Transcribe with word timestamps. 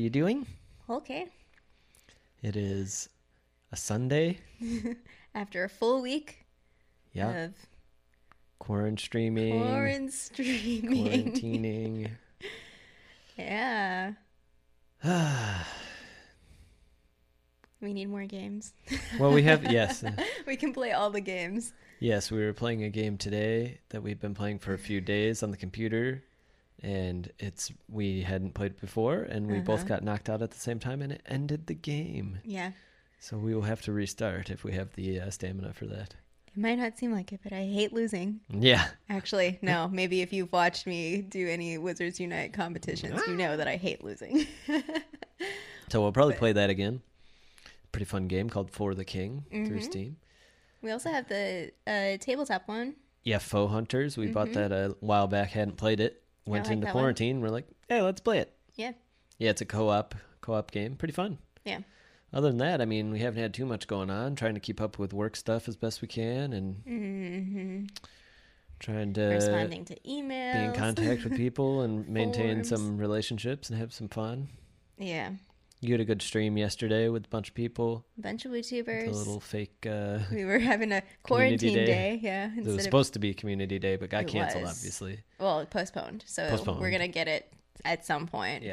you 0.00 0.10
doing? 0.10 0.46
Okay. 0.88 1.26
It 2.42 2.56
is 2.56 3.08
a 3.72 3.76
Sunday. 3.76 4.38
After 5.34 5.64
a 5.64 5.68
full 5.68 6.02
week 6.02 6.44
Yeah. 7.12 7.44
of 7.44 7.54
Quarantine 8.58 8.98
streaming. 8.98 9.62
foreign 9.62 10.10
streaming. 10.10 11.32
Quarantining. 11.34 12.10
yeah. 13.38 14.12
We 17.82 17.94
need 17.94 18.10
more 18.10 18.26
games. 18.26 18.74
well, 19.18 19.32
we 19.32 19.42
have 19.44 19.72
yes, 19.72 20.04
we 20.46 20.54
can 20.56 20.74
play 20.74 20.92
all 20.92 21.08
the 21.08 21.22
games. 21.22 21.72
yes. 21.98 22.30
We 22.30 22.44
were 22.44 22.52
playing 22.52 22.84
a 22.84 22.90
game 22.90 23.16
today 23.16 23.80
that 23.88 24.02
we've 24.02 24.20
been 24.20 24.34
playing 24.34 24.58
for 24.58 24.74
a 24.74 24.78
few 24.78 25.00
days 25.00 25.42
on 25.42 25.50
the 25.50 25.56
computer, 25.56 26.22
and 26.82 27.30
it's 27.38 27.70
we 27.88 28.22
hadn't 28.22 28.54
played 28.54 28.80
before, 28.80 29.22
and 29.22 29.46
we 29.50 29.60
both 29.60 29.80
Uh-huh. 29.80 29.88
got 29.88 30.04
knocked 30.04 30.28
out 30.30 30.42
at 30.42 30.50
the 30.50 30.58
same 30.58 30.78
time, 30.78 31.02
and 31.02 31.12
it 31.12 31.22
ended 31.26 31.66
the 31.66 31.74
game. 31.74 32.38
Yeah. 32.44 32.72
So 33.18 33.36
we 33.38 33.54
will 33.54 33.62
have 33.62 33.82
to 33.82 33.92
restart 33.92 34.50
if 34.50 34.64
we 34.64 34.72
have 34.72 34.94
the 34.94 35.20
uh, 35.20 35.30
stamina 35.30 35.72
for 35.74 35.86
that. 35.86 36.14
It 36.48 36.56
might 36.60 36.78
not 36.78 36.98
seem 36.98 37.12
like 37.12 37.32
it, 37.32 37.40
but 37.44 37.52
I 37.52 37.64
hate 37.64 37.92
losing. 37.92 38.40
Yeah. 38.48 38.88
Actually, 39.08 39.58
no. 39.62 39.88
Maybe 39.88 40.20
if 40.22 40.32
you've 40.32 40.50
watched 40.52 40.86
me 40.86 41.18
do 41.22 41.46
any 41.48 41.78
Wizards 41.78 42.18
Unite 42.18 42.52
competitions, 42.52 43.20
you 43.28 43.36
know 43.36 43.56
that 43.56 43.68
I 43.68 43.76
hate 43.76 44.02
losing. 44.02 44.46
So 45.90 46.00
we'll 46.00 46.12
probably 46.12 46.34
play 46.36 46.52
that 46.52 46.70
again. 46.70 47.02
Pretty 47.90 48.04
fun 48.04 48.28
game 48.28 48.48
called 48.48 48.70
For 48.70 48.94
the 48.94 49.04
King 49.04 49.44
through 49.50 49.80
Mhm. 49.80 49.82
Steam. 49.82 50.16
we 50.82 50.92
also 50.92 51.10
have 51.10 51.26
the 51.28 51.72
uh, 51.86 52.16
tabletop 52.18 52.68
one. 52.68 52.94
Yeah, 53.24 53.38
Foe 53.38 53.66
Hunters. 53.66 54.16
We 54.16 54.28
bought 54.28 54.52
that 54.52 54.70
a 54.70 54.94
while 55.00 55.26
back. 55.26 55.50
Hadn't 55.50 55.76
played 55.78 55.98
it. 55.98 56.19
Went 56.46 56.64
like 56.66 56.72
into 56.72 56.86
that 56.86 56.94
one. 56.94 57.02
quarantine. 57.02 57.40
We're 57.40 57.50
like, 57.50 57.66
hey, 57.88 58.02
let's 58.02 58.20
play 58.20 58.38
it. 58.38 58.52
Yeah. 58.76 58.92
Yeah, 59.38 59.50
it's 59.50 59.60
a 59.60 59.66
co-op 59.66 60.14
co-op 60.40 60.70
game. 60.70 60.96
Pretty 60.96 61.12
fun. 61.14 61.38
Yeah. 61.64 61.80
Other 62.32 62.48
than 62.48 62.58
that, 62.58 62.80
I 62.80 62.84
mean, 62.84 63.10
we 63.10 63.18
haven't 63.20 63.42
had 63.42 63.52
too 63.54 63.66
much 63.66 63.86
going 63.88 64.08
on. 64.10 64.36
Trying 64.36 64.54
to 64.54 64.60
keep 64.60 64.80
up 64.80 64.98
with 64.98 65.12
work 65.12 65.34
stuff 65.36 65.66
as 65.68 65.76
best 65.76 66.00
we 66.02 66.08
can, 66.08 66.52
and 66.52 66.76
hmm 66.84 67.84
trying 68.78 69.12
to 69.12 69.20
Responding 69.26 69.84
to 69.84 69.94
emails. 70.08 70.52
be 70.54 70.64
in 70.64 70.72
contact 70.72 71.22
with 71.24 71.34
people 71.36 71.82
and 71.82 72.08
maintain 72.20 72.64
some 72.64 72.96
relationships 72.96 73.68
and 73.68 73.78
have 73.78 73.92
some 73.92 74.08
fun. 74.08 74.48
Yeah. 74.96 75.32
You 75.82 75.94
had 75.94 76.00
a 76.00 76.04
good 76.04 76.20
stream 76.20 76.58
yesterday 76.58 77.08
with 77.08 77.24
a 77.24 77.28
bunch 77.28 77.48
of 77.48 77.54
people. 77.54 78.04
A 78.18 78.20
bunch 78.22 78.44
of 78.44 78.52
YouTubers. 78.52 79.08
a 79.08 79.10
little 79.12 79.40
fake. 79.40 79.86
Uh, 79.88 80.18
We 80.30 80.44
were 80.44 80.58
having 80.58 80.92
a 80.92 81.02
quarantine 81.22 81.74
day. 81.74 81.86
day. 81.86 82.20
Yeah. 82.22 82.50
it 82.54 82.64
was 82.66 82.74
of, 82.74 82.82
supposed 82.82 83.14
to 83.14 83.18
be 83.18 83.32
community 83.32 83.78
day, 83.78 83.96
but 83.96 84.10
got 84.10 84.26
canceled, 84.26 84.64
was. 84.64 84.76
obviously. 84.76 85.20
well, 85.38 85.64
postponed. 85.64 86.24
So 86.26 86.48
Postponed. 86.50 86.80
we're 86.80 86.90
gonna 86.90 87.08
get 87.08 87.28
it 87.28 87.50
at 87.84 88.04
some 88.04 88.26
point. 88.26 88.62
Yeah. 88.62 88.72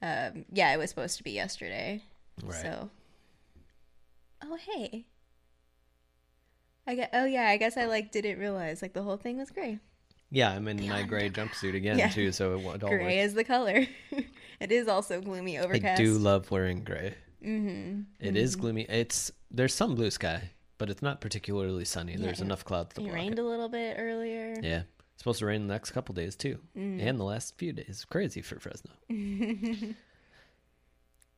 But 0.00 0.06
um, 0.06 0.44
yeah, 0.52 0.72
it 0.72 0.78
was 0.78 0.90
supposed 0.90 1.16
to 1.18 1.24
be 1.24 1.32
yesterday. 1.32 2.02
Right. 2.44 2.62
So. 2.62 2.90
Oh 4.44 4.56
hey. 4.56 5.06
I 6.86 6.94
got. 6.94 7.10
Oh 7.14 7.24
yeah. 7.24 7.48
I 7.48 7.56
guess 7.56 7.76
I 7.76 7.86
like 7.86 8.12
didn't 8.12 8.38
realize 8.38 8.80
like 8.80 8.92
the 8.92 9.02
whole 9.02 9.16
thing 9.16 9.38
was 9.38 9.50
gray. 9.50 9.80
Yeah, 10.30 10.50
I'm 10.50 10.66
in 10.68 10.78
The 10.78 10.88
my 10.88 11.02
gray 11.02 11.28
jumpsuit 11.30 11.74
again 11.76 11.98
Yeah. 11.98 12.08
too, 12.08 12.32
so 12.32 12.56
it, 12.56 12.60
it 12.64 12.82
all 12.84 12.88
Gray 12.90 13.02
works. 13.04 13.14
is 13.30 13.34
the 13.34 13.44
color. 13.44 13.86
it 14.62 14.72
is 14.72 14.88
also 14.88 15.20
gloomy 15.20 15.58
overcast. 15.58 16.00
I 16.00 16.04
do 16.04 16.14
love 16.18 16.50
wearing 16.50 16.84
gray. 16.84 17.14
Mm-hmm. 17.44 18.02
It 18.20 18.36
is 18.36 18.56
gloomy. 18.56 18.82
It's 18.88 19.30
there's 19.50 19.74
some 19.74 19.94
blue 19.94 20.10
sky, 20.10 20.50
but 20.78 20.88
it's 20.90 21.02
not 21.02 21.20
particularly 21.20 21.84
sunny. 21.84 22.12
Yeah, 22.12 22.18
There's 22.18 22.40
it- 22.40 22.44
enough 22.44 22.64
clouds 22.64 22.94
to 22.94 23.00
It 23.00 23.04
block 23.04 23.14
rained 23.14 23.38
it. 23.38 23.42
a 23.42 23.44
little 23.44 23.68
bit 23.68 23.96
earlier. 23.98 24.54
Yeah, 24.62 24.82
it's 25.12 25.18
supposed 25.22 25.40
to 25.40 25.46
rain 25.46 25.66
the 25.66 25.72
next 25.74 25.90
couple 25.90 26.14
days 26.14 26.36
too, 26.36 26.58
Mm. 26.76 27.02
and 27.02 27.18
the 27.20 27.24
last 27.24 27.56
few 27.58 27.72
days. 27.72 28.04
Crazy 28.08 28.40
for 28.42 28.58
Fresno. 28.60 28.92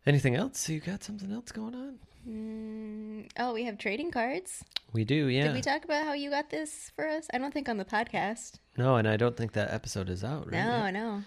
Anything 0.06 0.34
else? 0.34 0.68
You 0.68 0.80
got 0.80 1.02
something 1.02 1.32
else 1.32 1.50
going 1.50 1.74
on? 1.74 1.98
Mm, 2.28 3.28
oh, 3.38 3.54
we 3.54 3.64
have 3.64 3.78
trading 3.78 4.10
cards. 4.10 4.62
We 4.92 5.04
do, 5.04 5.26
yeah. 5.28 5.44
Did 5.44 5.54
we 5.54 5.60
talk 5.62 5.84
about 5.84 6.04
how 6.04 6.12
you 6.12 6.30
got 6.30 6.50
this 6.50 6.90
for 6.94 7.06
us? 7.08 7.26
I 7.32 7.38
don't 7.38 7.52
think 7.52 7.68
on 7.68 7.78
the 7.78 7.84
podcast. 7.84 8.58
no, 8.76 8.96
and 8.96 9.08
I 9.08 9.16
don't 9.16 9.36
think 9.36 9.52
that 9.52 9.72
episode 9.72 10.10
is 10.10 10.22
out, 10.24 10.44
right? 10.50 10.52
No, 10.64 10.84
yet? 10.84 10.90
no. 10.92 11.22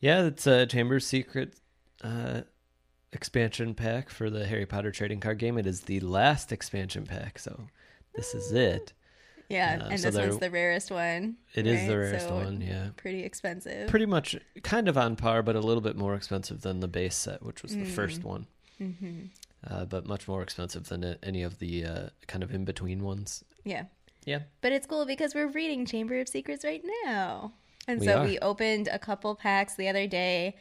Yeah, 0.00 0.24
it's 0.26 0.46
a 0.46 0.66
Chamber's 0.66 1.06
Secret 1.06 1.54
uh, 2.02 2.42
expansion 3.12 3.74
pack 3.74 4.10
for 4.10 4.30
the 4.30 4.46
Harry 4.46 4.66
Potter 4.66 4.90
trading 4.92 5.20
card 5.20 5.38
game. 5.38 5.58
It 5.58 5.66
is 5.66 5.82
the 5.82 6.00
last 6.00 6.52
expansion 6.52 7.04
pack, 7.04 7.38
so 7.38 7.68
this 8.14 8.34
is 8.34 8.52
it. 8.52 8.92
Yeah, 9.48 9.78
Uh, 9.82 9.88
and 9.88 10.00
so 10.00 10.10
this 10.10 10.20
one's 10.28 10.38
the 10.40 10.50
rarest 10.50 10.90
one. 10.90 11.36
It 11.54 11.66
is 11.66 11.88
the 11.88 11.96
rarest 11.98 12.28
So 12.28 12.34
one, 12.34 12.60
yeah. 12.60 12.90
Pretty 12.96 13.22
expensive. 13.24 13.88
Pretty 13.88 14.04
much 14.06 14.36
kind 14.62 14.88
of 14.88 14.98
on 14.98 15.16
par, 15.16 15.42
but 15.42 15.56
a 15.56 15.60
little 15.60 15.80
bit 15.80 15.96
more 15.96 16.14
expensive 16.14 16.60
than 16.60 16.80
the 16.80 16.88
base 16.88 17.16
set, 17.16 17.42
which 17.42 17.62
was 17.62 17.74
the 17.74 17.86
first 17.86 18.22
one. 18.24 18.46
hmm 18.78 19.24
Uh, 19.68 19.84
but 19.86 20.06
much 20.06 20.28
more 20.28 20.42
expensive 20.42 20.84
than 20.88 21.16
any 21.22 21.42
of 21.42 21.58
the 21.58 21.84
uh, 21.84 22.08
kind 22.28 22.44
of 22.44 22.54
in 22.54 22.64
between 22.64 23.02
ones. 23.02 23.42
Yeah. 23.64 23.84
Yeah. 24.26 24.40
But 24.60 24.72
it's 24.72 24.86
cool 24.86 25.06
because 25.06 25.34
we're 25.34 25.48
reading 25.48 25.86
Chamber 25.86 26.20
of 26.20 26.28
Secrets 26.28 26.62
right 26.64 26.84
now. 27.04 27.54
And 27.88 27.98
We 28.00 28.06
so 28.06 28.18
are. 28.18 28.24
we 28.24 28.38
opened 28.38 28.88
a 28.92 28.98
couple 28.98 29.34
packs 29.34 29.74
the 29.74 29.88
other 29.88 30.06
day. 30.06 30.54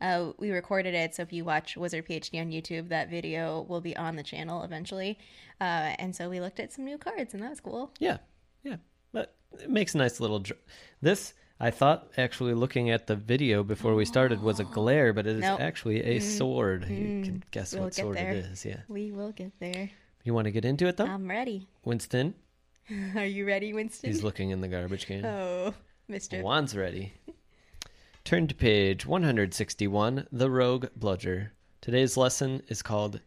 Uh, 0.00 0.32
we 0.38 0.50
recorded 0.50 0.94
it, 0.94 1.14
so 1.14 1.22
if 1.22 1.32
you 1.32 1.44
watch 1.44 1.76
Wizard 1.76 2.06
PhD 2.06 2.40
on 2.40 2.50
YouTube, 2.50 2.90
that 2.90 3.08
video 3.08 3.62
will 3.68 3.80
be 3.80 3.96
on 3.96 4.16
the 4.16 4.22
channel 4.22 4.62
eventually. 4.62 5.18
Uh, 5.60 5.94
and 5.98 6.14
so 6.14 6.28
we 6.28 6.40
looked 6.40 6.60
at 6.60 6.72
some 6.72 6.84
new 6.84 6.98
cards, 6.98 7.32
and 7.32 7.42
that 7.42 7.50
was 7.50 7.60
cool. 7.60 7.90
Yeah, 7.98 8.18
yeah. 8.62 8.76
But 9.12 9.34
it 9.60 9.70
makes 9.70 9.94
a 9.94 9.98
nice 9.98 10.20
little. 10.20 10.40
Dr- 10.40 10.60
this 11.00 11.32
I 11.60 11.70
thought 11.70 12.10
actually 12.18 12.52
looking 12.52 12.90
at 12.90 13.06
the 13.06 13.14
video 13.16 13.62
before 13.62 13.94
we 13.94 14.04
started 14.04 14.42
was 14.42 14.60
a 14.60 14.64
glare, 14.64 15.12
but 15.12 15.26
it 15.26 15.36
is 15.36 15.42
Nope. 15.42 15.60
actually 15.60 16.02
a 16.02 16.18
sword. 16.18 16.86
You 16.88 17.22
can 17.22 17.42
guess 17.52 17.72
We'll 17.72 17.84
what 17.84 17.94
sword 17.94 18.16
there. 18.16 18.32
it 18.32 18.44
is. 18.46 18.64
Yeah. 18.64 18.80
We 18.88 19.12
will 19.12 19.30
get 19.32 19.52
there. 19.60 19.88
You 20.24 20.34
want 20.34 20.46
to 20.46 20.50
get 20.50 20.64
into 20.64 20.86
it 20.88 20.96
though, 20.96 21.06
I'm 21.06 21.30
ready. 21.30 21.68
Winston? 21.84 22.34
Are 23.16 23.24
you 23.24 23.46
ready, 23.46 23.72
Winston? 23.72 24.10
He's 24.10 24.22
looking 24.24 24.50
in 24.50 24.60
the 24.60 24.68
garbage 24.68 25.06
can. 25.06 25.24
oh, 25.24 25.72
Mister. 26.08 26.40
Juan's 26.42 26.76
ready. 26.76 27.14
Turn 28.24 28.46
to 28.46 28.54
page 28.54 29.06
161, 29.06 30.26
The 30.32 30.50
Rogue 30.50 30.86
Bludger. 30.98 31.50
Today's 31.80 32.16
lesson 32.16 32.62
is 32.68 32.82
called 32.82 33.20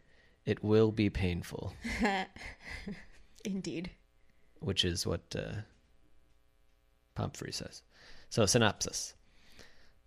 It 0.44 0.62
Will 0.64 0.90
Be 0.90 1.08
Painful, 1.08 1.72
Indeed. 3.44 3.90
which 4.60 4.84
is 4.84 5.06
what 5.06 5.22
uh, 5.36 5.62
Pomfrey 7.14 7.52
says. 7.52 7.82
So, 8.28 8.44
synopsis. 8.46 9.14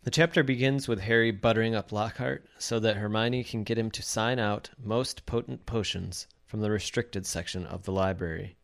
The 0.03 0.11
chapter 0.11 0.43
begins 0.43 0.87
with 0.87 1.01
Harry 1.01 1.31
buttering 1.31 1.75
up 1.75 1.91
Lockhart 1.91 2.45
so 2.57 2.79
that 2.79 2.97
Hermione 2.97 3.43
can 3.43 3.63
get 3.63 3.77
him 3.77 3.91
to 3.91 4.01
sign 4.01 4.39
out 4.39 4.71
most 4.81 5.25
potent 5.25 5.65
potions 5.65 6.27
from 6.45 6.61
the 6.61 6.71
restricted 6.71 7.25
section 7.25 7.65
of 7.65 7.83
the 7.83 7.91
library. 7.91 8.57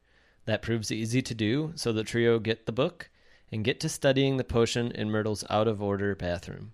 That 0.45 0.61
proves 0.61 0.91
easy 0.91 1.21
to 1.21 1.35
do, 1.35 1.71
so 1.75 1.93
the 1.93 2.03
trio 2.03 2.39
get 2.39 2.65
the 2.65 2.71
book 2.71 3.09
and 3.51 3.63
get 3.63 3.79
to 3.79 3.89
studying 3.89 4.37
the 4.37 4.43
potion 4.43 4.91
in 4.91 5.09
Myrtle's 5.09 5.43
out 5.49 5.67
of 5.67 5.81
order 5.81 6.15
bathroom. 6.15 6.73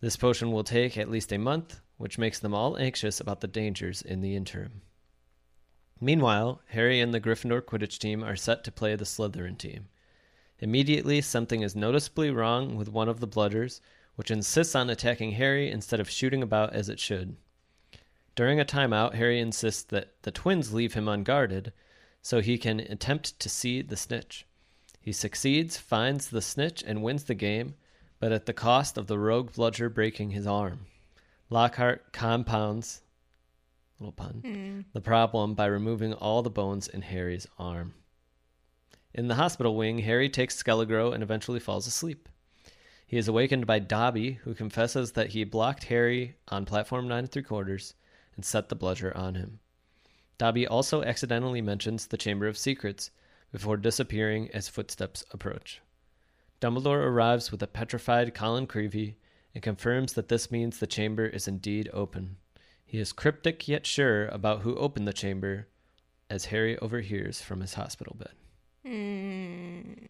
This 0.00 0.16
potion 0.16 0.50
will 0.50 0.64
take 0.64 0.96
at 0.98 1.10
least 1.10 1.32
a 1.32 1.38
month, 1.38 1.80
which 1.96 2.18
makes 2.18 2.38
them 2.38 2.54
all 2.54 2.76
anxious 2.76 3.20
about 3.20 3.40
the 3.40 3.46
dangers 3.46 4.02
in 4.02 4.20
the 4.20 4.34
interim. 4.34 4.82
Meanwhile, 6.00 6.60
Harry 6.70 7.00
and 7.00 7.14
the 7.14 7.20
Gryffindor 7.20 7.62
Quidditch 7.62 7.98
team 7.98 8.24
are 8.24 8.34
set 8.34 8.64
to 8.64 8.72
play 8.72 8.96
the 8.96 9.04
Slytherin 9.04 9.56
team. 9.56 9.88
Immediately, 10.58 11.20
something 11.20 11.62
is 11.62 11.76
noticeably 11.76 12.30
wrong 12.30 12.76
with 12.76 12.88
one 12.88 13.08
of 13.08 13.20
the 13.20 13.28
Bludgers, 13.28 13.80
which 14.16 14.30
insists 14.30 14.74
on 14.74 14.90
attacking 14.90 15.32
Harry 15.32 15.70
instead 15.70 16.00
of 16.00 16.10
shooting 16.10 16.42
about 16.42 16.72
as 16.72 16.88
it 16.88 16.98
should. 16.98 17.36
During 18.34 18.58
a 18.58 18.64
timeout, 18.64 19.14
Harry 19.14 19.38
insists 19.38 19.82
that 19.84 20.14
the 20.22 20.30
twins 20.30 20.72
leave 20.72 20.94
him 20.94 21.06
unguarded 21.06 21.72
so 22.20 22.40
he 22.40 22.58
can 22.58 22.80
attempt 22.80 23.38
to 23.38 23.48
see 23.48 23.82
the 23.82 23.96
snitch. 23.96 24.46
He 25.02 25.12
succeeds, 25.12 25.76
finds 25.76 26.30
the 26.30 26.40
snitch, 26.40 26.82
and 26.86 27.02
wins 27.02 27.24
the 27.24 27.34
game, 27.34 27.74
but 28.20 28.30
at 28.30 28.46
the 28.46 28.52
cost 28.52 28.96
of 28.96 29.08
the 29.08 29.18
rogue 29.18 29.52
bludger 29.52 29.88
breaking 29.88 30.30
his 30.30 30.46
arm. 30.46 30.86
Lockhart 31.50 32.12
compounds 32.12 33.02
little 33.98 34.12
pun 34.12 34.40
hmm. 34.44 34.80
the 34.92 35.00
problem 35.00 35.54
by 35.54 35.66
removing 35.66 36.12
all 36.14 36.42
the 36.42 36.50
bones 36.50 36.88
in 36.88 37.02
Harry's 37.02 37.46
arm. 37.58 37.94
In 39.14 39.28
the 39.28 39.34
hospital 39.34 39.76
wing, 39.76 39.98
Harry 39.98 40.28
takes 40.28 40.60
Skelegro 40.60 41.12
and 41.12 41.22
eventually 41.22 41.60
falls 41.60 41.86
asleep. 41.86 42.28
He 43.06 43.18
is 43.18 43.28
awakened 43.28 43.66
by 43.66 43.78
Dobby, 43.78 44.32
who 44.44 44.54
confesses 44.54 45.12
that 45.12 45.30
he 45.30 45.44
blocked 45.44 45.84
Harry 45.84 46.36
on 46.48 46.64
platform 46.64 47.08
nine 47.08 47.20
and 47.20 47.30
three 47.30 47.42
quarters 47.42 47.94
and 48.36 48.44
set 48.44 48.68
the 48.68 48.74
bludger 48.74 49.14
on 49.16 49.34
him. 49.34 49.60
Dobby 50.38 50.66
also 50.66 51.02
accidentally 51.02 51.60
mentions 51.60 52.06
the 52.06 52.16
Chamber 52.16 52.46
of 52.46 52.56
Secrets 52.56 53.10
before 53.52 53.76
disappearing 53.76 54.50
as 54.52 54.68
footsteps 54.68 55.24
approach. 55.30 55.80
Dumbledore 56.60 57.04
arrives 57.04 57.52
with 57.52 57.62
a 57.62 57.66
petrified 57.66 58.34
Colin 58.34 58.66
Creevey 58.66 59.16
and 59.54 59.62
confirms 59.62 60.14
that 60.14 60.28
this 60.28 60.50
means 60.50 60.78
the 60.78 60.86
chamber 60.86 61.26
is 61.26 61.46
indeed 61.46 61.90
open. 61.92 62.36
He 62.84 62.98
is 62.98 63.12
cryptic 63.12 63.68
yet 63.68 63.86
sure 63.86 64.26
about 64.28 64.62
who 64.62 64.74
opened 64.76 65.06
the 65.06 65.12
chamber 65.12 65.68
as 66.30 66.46
Harry 66.46 66.78
overhears 66.78 67.42
from 67.42 67.60
his 67.60 67.74
hospital 67.74 68.16
bed. 68.18 68.32
Mm. 68.86 70.08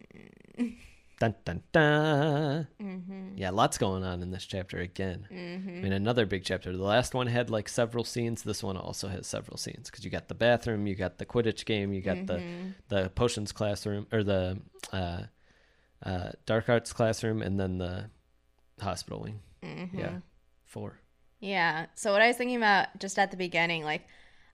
Dun 1.23 1.35
dun 1.45 1.63
dun. 1.71 2.67
Mm-hmm. 2.81 3.37
Yeah, 3.37 3.51
lots 3.51 3.77
going 3.77 4.03
on 4.03 4.21
in 4.21 4.31
this 4.31 4.45
chapter 4.45 4.79
again. 4.79 5.25
Mm-hmm. 5.31 5.69
I 5.69 5.81
mean, 5.81 5.93
another 5.93 6.25
big 6.25 6.43
chapter. 6.43 6.75
The 6.75 6.83
last 6.83 7.13
one 7.13 7.27
had 7.27 7.49
like 7.49 7.69
several 7.69 8.03
scenes. 8.03 8.43
This 8.43 8.61
one 8.61 8.75
also 8.75 9.07
has 9.07 9.25
several 9.25 9.55
scenes 9.55 9.89
because 9.89 10.03
you 10.03 10.11
got 10.11 10.27
the 10.27 10.35
bathroom, 10.35 10.85
you 10.85 10.95
got 10.95 11.19
the 11.19 11.25
Quidditch 11.25 11.63
game, 11.63 11.93
you 11.93 12.01
got 12.01 12.17
Mm-hmm. 12.17 12.71
the 12.89 13.03
the 13.03 13.09
potions 13.11 13.53
classroom 13.53 14.05
or 14.11 14.21
the 14.23 14.59
uh, 14.91 15.21
uh, 16.05 16.31
dark 16.45 16.67
arts 16.67 16.91
classroom, 16.91 17.41
and 17.41 17.57
then 17.57 17.77
the 17.77 18.09
hospital 18.81 19.21
wing. 19.21 19.39
Mm-hmm. 19.63 19.97
Yeah, 19.97 20.17
four. 20.65 20.99
Yeah. 21.39 21.85
So 21.95 22.11
what 22.11 22.21
I 22.21 22.27
was 22.27 22.35
thinking 22.35 22.57
about 22.57 22.87
just 22.99 23.17
at 23.17 23.31
the 23.31 23.37
beginning, 23.37 23.85
like 23.85 24.07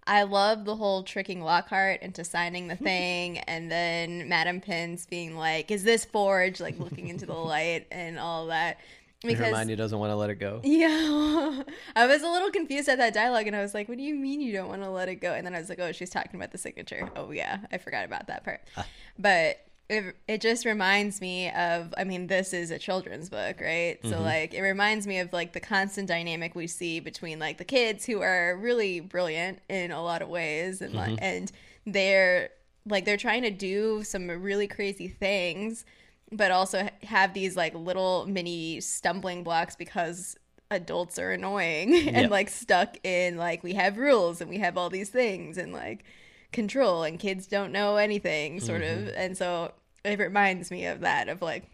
I 0.08 0.24
love 0.24 0.66
the 0.66 0.76
whole 0.76 1.04
tricking 1.04 1.42
Lockhart 1.42 2.02
into 2.02 2.24
signing 2.24 2.68
the 2.68 2.76
thing 2.76 3.38
and 3.48 3.72
then 3.72 4.28
Madam 4.28 4.62
Pince 4.62 5.06
being 5.06 5.36
like, 5.36 5.72
Is 5.72 5.84
this 5.84 6.06
forged? 6.06 6.60
Like 6.60 6.80
looking 6.80 7.08
into 7.08 7.26
the 7.26 7.34
light 7.54 7.88
and 7.92 8.20
all 8.20 8.48
that. 8.48 8.80
And 9.22 9.34
Hermione 9.38 9.76
doesn't 9.76 10.00
want 10.00 10.12
to 10.12 10.16
let 10.16 10.30
it 10.30 10.36
go. 10.36 10.62
Yeah. 10.64 11.64
I 11.94 12.08
was 12.08 12.24
a 12.24 12.30
little 12.30 12.52
confused 12.52 12.88
at 12.88 13.00
that 13.00 13.14
dialogue 13.14 13.48
and 13.48 13.56
I 13.56 13.62
was 13.62 13.74
like, 13.74 13.90
What 13.90 13.98
do 13.98 14.04
you 14.04 14.16
mean 14.16 14.42
you 14.42 14.54
don't 14.54 14.70
want 14.70 14.82
to 14.84 14.90
let 14.90 15.10
it 15.10 15.16
go? 15.16 15.34
And 15.34 15.46
then 15.46 15.54
I 15.54 15.60
was 15.60 15.70
like, 15.70 15.80
Oh, 15.80 15.92
she's 15.92 16.10
talking 16.10 16.40
about 16.40 16.52
the 16.52 16.58
signature. 16.58 17.10
Oh 17.16 17.32
yeah, 17.32 17.60
I 17.72 17.78
forgot 17.78 18.06
about 18.06 18.28
that 18.28 18.44
part. 18.44 18.62
Ah. 18.78 18.86
But 19.18 19.60
it, 19.90 20.16
it 20.28 20.40
just 20.40 20.66
reminds 20.66 21.20
me 21.20 21.50
of 21.52 21.94
i 21.98 22.04
mean 22.04 22.28
this 22.28 22.54
is 22.54 22.70
a 22.72 22.78
children's 22.78 23.30
book 23.30 23.60
right? 23.60 23.98
So 24.04 24.12
mm-hmm. 24.12 24.24
like 24.24 24.54
it 24.54 24.62
reminds 24.62 25.08
me 25.08 25.20
of 25.20 25.34
like 25.34 25.54
the 25.54 25.60
constant 25.60 26.08
dynamic 26.08 26.56
we 26.56 26.68
see 26.68 27.00
between 27.00 27.40
like 27.40 27.58
the 27.58 27.66
kids 27.66 28.06
who 28.06 28.22
are 28.22 28.56
really 28.56 29.00
brilliant 29.00 29.60
in 29.68 29.92
a 29.92 30.02
lot 30.04 30.22
of 30.22 30.30
ways 30.30 30.82
and 30.82 30.94
like 30.94 31.12
mm-hmm. 31.12 31.24
and 31.24 31.52
they're 31.86 32.50
like 32.86 33.06
they're 33.06 33.18
trying 33.18 33.42
to 33.42 33.52
do 33.52 34.04
some 34.04 34.30
really 34.30 34.68
crazy 34.68 35.08
things 35.08 35.86
but 36.32 36.52
also 36.52 36.88
have 37.04 37.34
these 37.34 37.58
like 37.58 37.74
little 37.74 38.26
mini 38.28 38.80
stumbling 38.80 39.44
blocks 39.44 39.76
because 39.76 40.36
adults 40.72 41.18
are 41.18 41.32
annoying 41.32 41.96
and 42.08 42.16
Yep. 42.16 42.32
like 42.32 42.50
stuck 42.50 42.98
in 43.04 43.38
like 43.38 43.64
we 43.64 43.74
have 43.74 43.98
rules 43.98 44.40
and 44.40 44.50
we 44.50 44.58
have 44.60 44.78
all 44.78 44.90
these 44.90 45.10
things 45.10 45.58
and 45.58 45.74
like 45.74 46.04
control 46.52 47.04
and 47.04 47.20
kids 47.20 47.48
don't 47.48 47.72
know 47.72 47.98
anything 47.98 48.60
sort 48.60 48.82
of. 48.82 49.10
And 49.16 49.38
so 49.38 49.74
it 50.04 50.20
reminds 50.20 50.72
me 50.72 50.86
of 50.86 51.02
that 51.02 51.30
of 51.30 51.42
like 51.42 51.70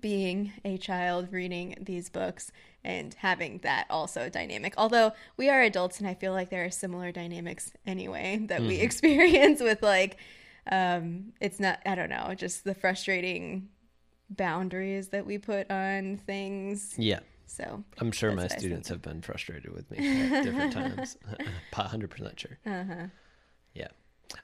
being 0.00 0.52
a 0.64 0.76
child 0.76 1.28
reading 1.30 1.76
these 1.80 2.08
books 2.08 2.50
and 2.84 3.14
having 3.14 3.58
that 3.58 3.86
also 3.88 4.28
dynamic. 4.28 4.74
Although 4.76 5.12
we 5.36 5.48
are 5.48 5.62
adults 5.62 5.98
and 5.98 6.08
i 6.08 6.14
feel 6.14 6.32
like 6.32 6.50
there 6.50 6.64
are 6.64 6.70
similar 6.70 7.12
dynamics 7.12 7.72
anyway 7.86 8.40
that 8.48 8.62
we 8.62 8.76
experience 8.76 9.60
with 9.60 9.82
like 9.82 10.16
um 10.70 11.32
it's 11.40 11.60
not 11.60 11.78
i 11.86 11.94
don't 11.94 12.10
know 12.10 12.34
just 12.34 12.64
the 12.64 12.74
frustrating 12.74 13.68
boundaries 14.30 15.08
that 15.08 15.24
we 15.24 15.38
put 15.38 15.70
on 15.70 16.16
things. 16.16 16.94
Yeah, 16.98 17.20
so 17.46 17.84
I'm 17.98 18.10
sure 18.10 18.30
my 18.30 18.42
what 18.42 18.52
I 18.52 18.54
was 18.54 18.62
students 18.62 18.88
have 18.88 19.02
been 19.02 19.22
frustrated 19.22 19.72
with 19.72 19.90
me 19.90 19.98
at 19.98 20.42
different 20.42 20.72
times. 20.96 21.16
Hundred 21.72 22.10
percent 22.10 22.40
sure. 22.40 22.58
uh-huh 22.66 23.06
Yeah, 23.76 23.88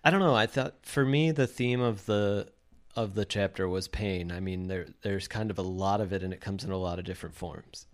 I 0.04 0.10
don't 0.10 0.20
know. 0.20 0.34
I 0.34 0.46
thought 0.46 0.74
for 0.82 1.04
me 1.04 1.30
the 1.30 1.46
theme 1.46 1.80
of 1.80 2.06
the 2.06 2.48
of 2.94 3.14
the 3.14 3.24
chapter 3.24 3.68
was 3.68 3.88
pain. 3.88 4.30
I 4.30 4.40
mean, 4.40 4.68
there 4.68 4.88
there's 5.02 5.28
kind 5.28 5.50
of 5.50 5.58
a 5.58 5.62
lot 5.62 6.00
of 6.00 6.12
it, 6.12 6.22
and 6.22 6.32
it 6.32 6.40
comes 6.40 6.64
in 6.64 6.70
a 6.70 6.76
lot 6.76 6.98
of 6.98 7.04
different 7.04 7.34
forms. 7.34 7.86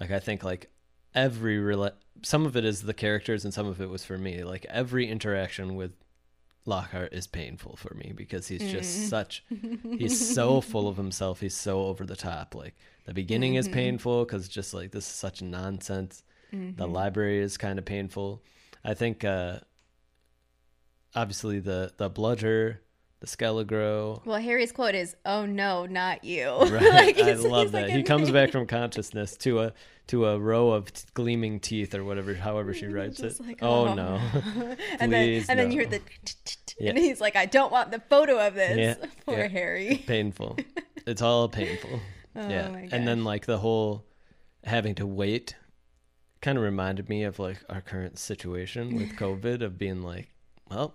Like 0.00 0.10
I 0.10 0.18
think 0.18 0.42
like 0.42 0.70
every 1.14 1.58
rela- 1.58 1.92
some 2.22 2.46
of 2.46 2.56
it 2.56 2.64
is 2.64 2.82
the 2.82 2.94
characters, 2.94 3.44
and 3.44 3.52
some 3.52 3.66
of 3.66 3.80
it 3.80 3.90
was 3.90 4.04
for 4.04 4.18
me. 4.18 4.44
Like 4.44 4.66
every 4.70 5.08
interaction 5.08 5.74
with 5.74 5.92
Lockhart 6.64 7.12
is 7.12 7.26
painful 7.26 7.76
for 7.76 7.94
me 7.94 8.12
because 8.14 8.46
he's 8.48 8.70
just 8.70 8.98
mm. 8.98 9.08
such 9.08 9.44
he's 9.98 10.34
so 10.34 10.60
full 10.60 10.88
of 10.88 10.96
himself. 10.96 11.40
He's 11.40 11.56
so 11.56 11.86
over 11.86 12.04
the 12.04 12.16
top. 12.16 12.54
Like 12.54 12.74
the 13.04 13.14
beginning 13.14 13.56
is 13.56 13.66
mm-hmm. 13.66 13.74
painful 13.74 14.24
because 14.24 14.48
just 14.48 14.72
like 14.72 14.92
this 14.92 15.06
is 15.06 15.12
such 15.12 15.42
nonsense. 15.42 16.22
The 16.50 16.56
mm-hmm. 16.56 16.92
library 16.92 17.38
is 17.38 17.56
kind 17.56 17.78
of 17.78 17.84
painful. 17.84 18.42
I 18.84 18.94
think 18.94 19.24
uh 19.24 19.60
obviously 21.14 21.60
the 21.60 21.92
the 21.96 22.08
bludger, 22.10 22.80
the 23.20 23.26
skelegro. 23.26 24.24
well 24.26 24.40
harry's 24.40 24.72
quote 24.72 24.94
is 24.94 25.14
oh 25.24 25.46
no 25.46 25.86
not 25.86 26.24
you 26.24 26.44
Right, 26.70 27.16
Like, 27.16 27.18
I 27.18 27.32
love 27.34 27.72
that. 27.72 27.82
like, 27.82 27.90
he 27.92 28.02
comes 28.02 28.30
back 28.30 28.50
from 28.50 28.66
consciousness 28.66 29.36
to 29.38 29.60
a 29.60 29.72
to 30.08 30.26
a 30.26 30.38
row 30.38 30.70
of 30.72 30.92
t- 30.92 31.04
gleaming 31.14 31.60
teeth 31.60 31.94
or 31.94 32.02
whatever, 32.04 32.34
however 32.34 32.74
she 32.74 32.86
writes 32.96 33.20
it. 33.20 33.38
Like, 33.40 33.60
oh, 33.62 33.86
oh. 33.88 33.94
no, 33.94 34.20
and 34.98 35.12
then 35.12 35.44
and 35.48 35.58
then 35.58 35.70
you 35.70 35.80
hear 35.82 35.88
the 35.88 36.00
Yeah. 36.80 36.90
and 36.90 36.98
he's 36.98 37.20
like, 37.20 37.36
I 37.36 37.46
don't 37.46 37.70
want 37.70 37.92
the 37.92 38.00
photo 38.10 38.44
of 38.44 38.54
this. 38.54 38.98
Yeah, 39.00 39.06
Poor. 39.26 39.46
Harry. 39.48 40.02
painful. 40.06 40.58
It's 41.06 41.22
all 41.22 41.48
painful. 41.48 42.00
Oh 42.34 42.48
yeah, 42.48 42.68
and 42.90 43.06
then 43.06 43.22
like 43.24 43.46
the 43.46 43.58
whole 43.58 44.04
having 44.64 44.94
to 44.96 45.06
wait 45.06 45.54
kind 46.40 46.58
of 46.58 46.64
reminded 46.64 47.08
me 47.08 47.22
of 47.22 47.38
like 47.38 47.58
our 47.68 47.80
current 47.80 48.18
situation 48.18 48.96
with 48.96 49.10
COVID 49.16 49.62
of 49.62 49.78
being 49.78 50.02
like, 50.02 50.28
well, 50.68 50.94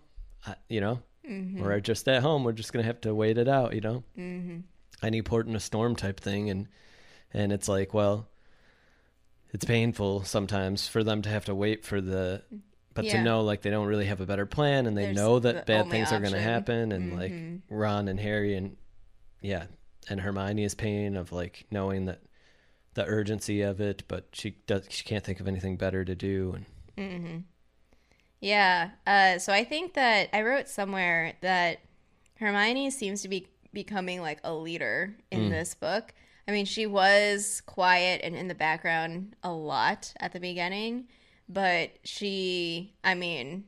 you 0.70 0.82
know, 0.82 1.00
Mm-hmm. 1.28 1.62
we're 1.62 1.80
just 1.82 2.08
at 2.08 2.22
home. 2.22 2.46
We're 2.46 2.54
just 2.54 2.72
gonna 2.72 2.86
have 2.86 3.02
to 3.02 3.14
wait 3.14 3.38
it 3.38 3.48
out. 3.50 3.74
You 3.74 3.82
know, 3.82 4.04
Mm-hmm. 4.18 4.60
any 5.04 5.22
port 5.22 5.46
in 5.48 5.56
a 5.56 5.60
storm 5.60 5.96
type 5.96 6.20
thing, 6.20 6.50
and 6.50 6.68
and 7.34 7.52
it's 7.52 7.68
like, 7.68 7.94
well, 7.94 8.28
it's 9.54 9.66
painful 9.66 10.24
sometimes 10.24 10.88
for 10.88 11.04
them 11.04 11.22
to 11.24 11.30
have 11.30 11.46
to 11.46 11.56
wait 11.56 11.86
for 11.86 12.00
the. 12.02 12.44
But 12.94 13.06
Yeah. 13.06 13.18
to 13.18 13.24
know, 13.24 13.42
like, 13.44 13.62
they 13.62 13.70
don't 13.70 13.86
really 13.88 14.06
have 14.08 14.22
a 14.22 14.26
better 14.26 14.46
plan, 14.48 14.88
and 14.88 14.98
they 14.98 15.04
There's 15.06 15.16
know 15.18 15.38
the 15.40 15.54
that 15.54 15.66
bad 15.68 15.82
only 15.82 15.92
things 15.92 16.12
are 16.12 16.20
going 16.20 16.32
to 16.34 16.40
happen, 16.42 16.92
and 16.92 17.14
Mhm. 17.14 17.18
like 17.18 17.62
Ron 17.70 18.08
and 18.08 18.20
Harry, 18.20 18.56
and 18.56 18.76
yeah, 19.42 19.66
and 20.10 20.22
Hermione's 20.22 20.74
pain 20.74 21.16
of 21.16 21.32
like 21.32 21.66
knowing 21.70 22.06
that 22.06 22.22
the 22.96 23.06
urgency 23.06 23.62
of 23.62 23.80
it, 23.80 24.04
but 24.08 24.30
she 24.32 24.52
does 24.66 24.88
she 24.90 25.04
can't 25.04 25.24
think 25.24 25.40
of 25.40 25.48
anything 25.48 25.78
better 25.78 26.04
to 26.06 26.16
do, 26.16 26.54
and 26.56 26.66
Mm-hmm. 26.98 27.38
Yeah. 28.40 28.92
Uh, 29.06 29.40
so 29.40 29.52
I 29.54 29.64
think 29.64 29.94
that 29.96 30.30
I 30.34 30.42
wrote 30.44 30.68
somewhere 30.68 31.34
that 31.42 31.80
Hermione 32.40 32.92
seems 32.92 33.22
to 33.24 33.28
be 33.28 33.48
becoming 33.74 34.22
like 34.22 34.40
a 34.44 34.54
leader 34.54 35.16
in 35.32 35.42
Mm. 35.48 35.50
this 35.50 35.74
book. 35.76 36.14
I 36.48 36.52
mean, 36.52 36.66
she 36.66 36.86
was 36.86 37.62
quiet 37.66 38.22
and 38.24 38.36
in 38.36 38.48
the 38.48 38.56
background 38.56 39.36
a 39.44 39.52
lot 39.52 40.14
at 40.20 40.32
the 40.34 40.40
beginning, 40.40 41.08
but 41.50 41.92
she, 42.04 42.94
I 43.04 43.16
mean, 43.16 43.66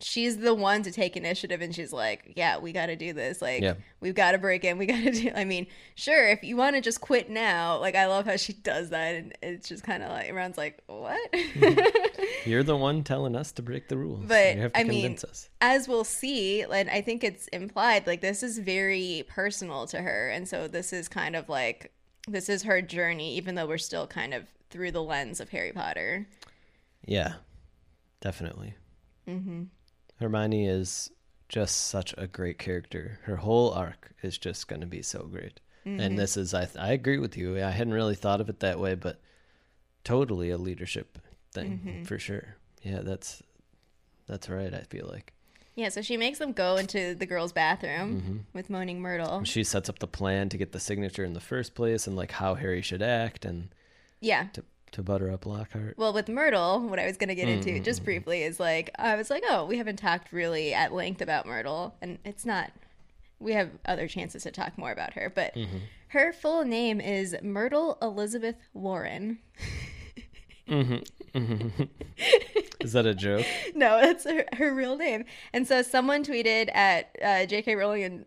she's 0.00 0.36
the 0.38 0.54
one 0.54 0.82
to 0.84 0.92
take 0.92 1.16
initiative 1.16 1.60
and 1.60 1.74
she's 1.74 1.92
like, 1.92 2.32
yeah, 2.36 2.56
we 2.58 2.70
got 2.72 2.86
to 2.86 2.94
do 2.94 3.12
this. 3.12 3.42
Like, 3.42 3.62
Yeah. 3.62 3.74
we've 4.00 4.14
got 4.14 4.32
to 4.32 4.38
break 4.38 4.64
in. 4.64 4.78
We 4.78 4.86
got 4.86 5.02
to 5.02 5.10
do, 5.10 5.30
I 5.34 5.44
mean, 5.44 5.66
sure, 5.96 6.28
if 6.28 6.44
you 6.44 6.56
want 6.56 6.76
to 6.76 6.80
just 6.80 7.00
quit 7.00 7.28
now, 7.28 7.78
like, 7.80 7.96
I 7.96 8.06
love 8.06 8.24
how 8.26 8.36
she 8.36 8.52
does 8.52 8.90
that. 8.90 9.14
And 9.16 9.36
it's 9.42 9.68
just 9.68 9.82
kind 9.82 10.02
of 10.04 10.10
like, 10.10 10.28
everyone's 10.28 10.56
like, 10.56 10.80
what? 10.86 11.18
you're 12.46 12.62
the 12.62 12.76
one 12.76 13.02
telling 13.02 13.34
us 13.34 13.50
to 13.52 13.62
break 13.62 13.88
the 13.88 13.96
rules. 13.96 14.24
But, 14.26 14.54
you 14.54 14.62
have 14.62 14.72
to 14.74 14.78
I 14.78 14.84
mean, 14.84 15.00
convince 15.02 15.24
us. 15.24 15.48
as 15.60 15.88
we'll 15.88 16.04
see, 16.04 16.62
and 16.62 16.88
I 16.88 17.00
think 17.00 17.24
it's 17.24 17.48
implied, 17.48 18.06
like 18.06 18.20
this 18.20 18.42
is 18.44 18.58
very 18.58 19.24
personal 19.28 19.86
to 19.88 20.00
her, 20.00 20.28
and 20.28 20.46
so 20.48 20.68
this 20.68 20.92
is 20.92 21.08
kind 21.08 21.34
of 21.34 21.48
like 21.48 21.92
this 22.28 22.48
is 22.48 22.62
her 22.62 22.80
journey, 22.82 23.36
even 23.36 23.54
though 23.56 23.66
we're 23.66 23.78
still 23.78 24.06
kind 24.06 24.32
of 24.34 24.44
through 24.70 24.92
the 24.92 25.02
lens 25.02 25.40
of 25.40 25.48
Harry 25.48 25.72
Potter. 25.72 26.28
Yeah, 27.06 27.34
definitely. 28.20 28.74
Mm-hmm. 29.28 29.64
Hermione 30.20 30.66
is 30.68 31.10
just 31.48 31.76
such 31.86 32.14
a 32.18 32.26
great 32.26 32.58
character. 32.58 33.20
Her 33.24 33.36
whole 33.36 33.70
arc 33.72 34.12
is 34.22 34.36
just 34.38 34.68
going 34.68 34.80
to 34.80 34.86
be 34.86 35.02
so 35.02 35.24
great. 35.30 35.60
Mm-hmm. 35.86 36.00
And 36.00 36.18
this 36.18 36.36
is, 36.36 36.52
I, 36.54 36.68
I 36.78 36.92
agree 36.92 37.18
with 37.18 37.36
you. 37.36 37.56
I 37.62 37.70
hadn't 37.70 37.94
really 37.94 38.14
thought 38.16 38.40
of 38.40 38.48
it 38.48 38.60
that 38.60 38.78
way, 38.78 38.94
but 38.94 39.20
totally 40.04 40.50
a 40.50 40.58
leadership 40.58 41.18
thing 41.52 41.80
Mm-hmm. 41.84 42.02
for 42.04 42.18
sure. 42.18 42.56
Yeah, 42.82 43.00
that's 43.02 43.42
that's 44.26 44.48
right. 44.50 44.72
I 44.74 44.82
feel 44.82 45.08
like 45.10 45.32
Yeah, 45.74 45.88
so 45.88 46.02
she 46.02 46.16
makes 46.18 46.38
them 46.38 46.52
go 46.52 46.76
into 46.76 47.14
the 47.14 47.24
girls' 47.26 47.52
bathroom 47.52 48.20
Mm-hmm. 48.20 48.36
with 48.52 48.68
Moaning 48.70 49.00
Myrtle. 49.00 49.44
she 49.44 49.64
sets 49.64 49.88
up 49.88 49.98
the 49.98 50.06
plan 50.06 50.48
to 50.50 50.58
get 50.58 50.72
the 50.72 50.80
signature 50.80 51.24
in 51.24 51.32
the 51.32 51.40
first 51.40 51.74
place, 51.74 52.06
and 52.06 52.14
like 52.16 52.32
how 52.32 52.54
Harry 52.54 52.82
should 52.82 53.02
act, 53.02 53.44
and 53.46 53.70
Yeah. 54.20 54.48
to 54.52 54.64
to 54.92 55.02
butter 55.02 55.30
up 55.30 55.46
Lockhart. 55.46 55.96
Well, 55.98 56.12
with 56.12 56.28
Myrtle, 56.28 56.80
what 56.88 56.98
I 56.98 57.06
was 57.06 57.16
going 57.16 57.28
to 57.28 57.34
get 57.34 57.48
into 57.48 57.70
Mm-hmm. 57.70 57.82
just 57.84 58.04
briefly 58.04 58.42
is 58.42 58.58
like, 58.60 58.90
I 58.98 59.16
was 59.16 59.30
like, 59.30 59.42
oh, 59.48 59.64
we 59.64 59.78
haven't 59.78 59.96
talked 59.98 60.32
really 60.32 60.72
at 60.74 60.92
length 60.92 61.20
about 61.20 61.46
Myrtle. 61.46 61.94
And 62.02 62.18
it's 62.24 62.44
not, 62.46 62.70
we 63.40 63.52
have 63.52 63.70
other 63.86 64.08
chances 64.08 64.42
to 64.44 64.50
talk 64.50 64.76
more 64.78 64.90
about 64.92 65.14
her. 65.14 65.30
But 65.34 65.54
Mm-hmm. 65.54 65.76
her 66.08 66.32
full 66.32 66.64
name 66.64 67.00
is 67.00 67.36
Myrtle 67.42 67.98
Elizabeth 68.02 68.56
Warren. 68.74 69.38
Is 72.80 72.92
that 72.92 73.06
a 73.06 73.14
joke? 73.14 73.44
no, 73.74 74.00
that's 74.00 74.24
her, 74.24 74.44
her 74.54 74.72
real 74.74 74.96
name. 74.96 75.24
And 75.52 75.66
so 75.66 75.82
someone 75.82 76.24
tweeted 76.24 76.68
at 76.74 77.10
uh, 77.22 77.46
J.K. 77.46 77.74
Rowling 77.74 78.02
in 78.02 78.18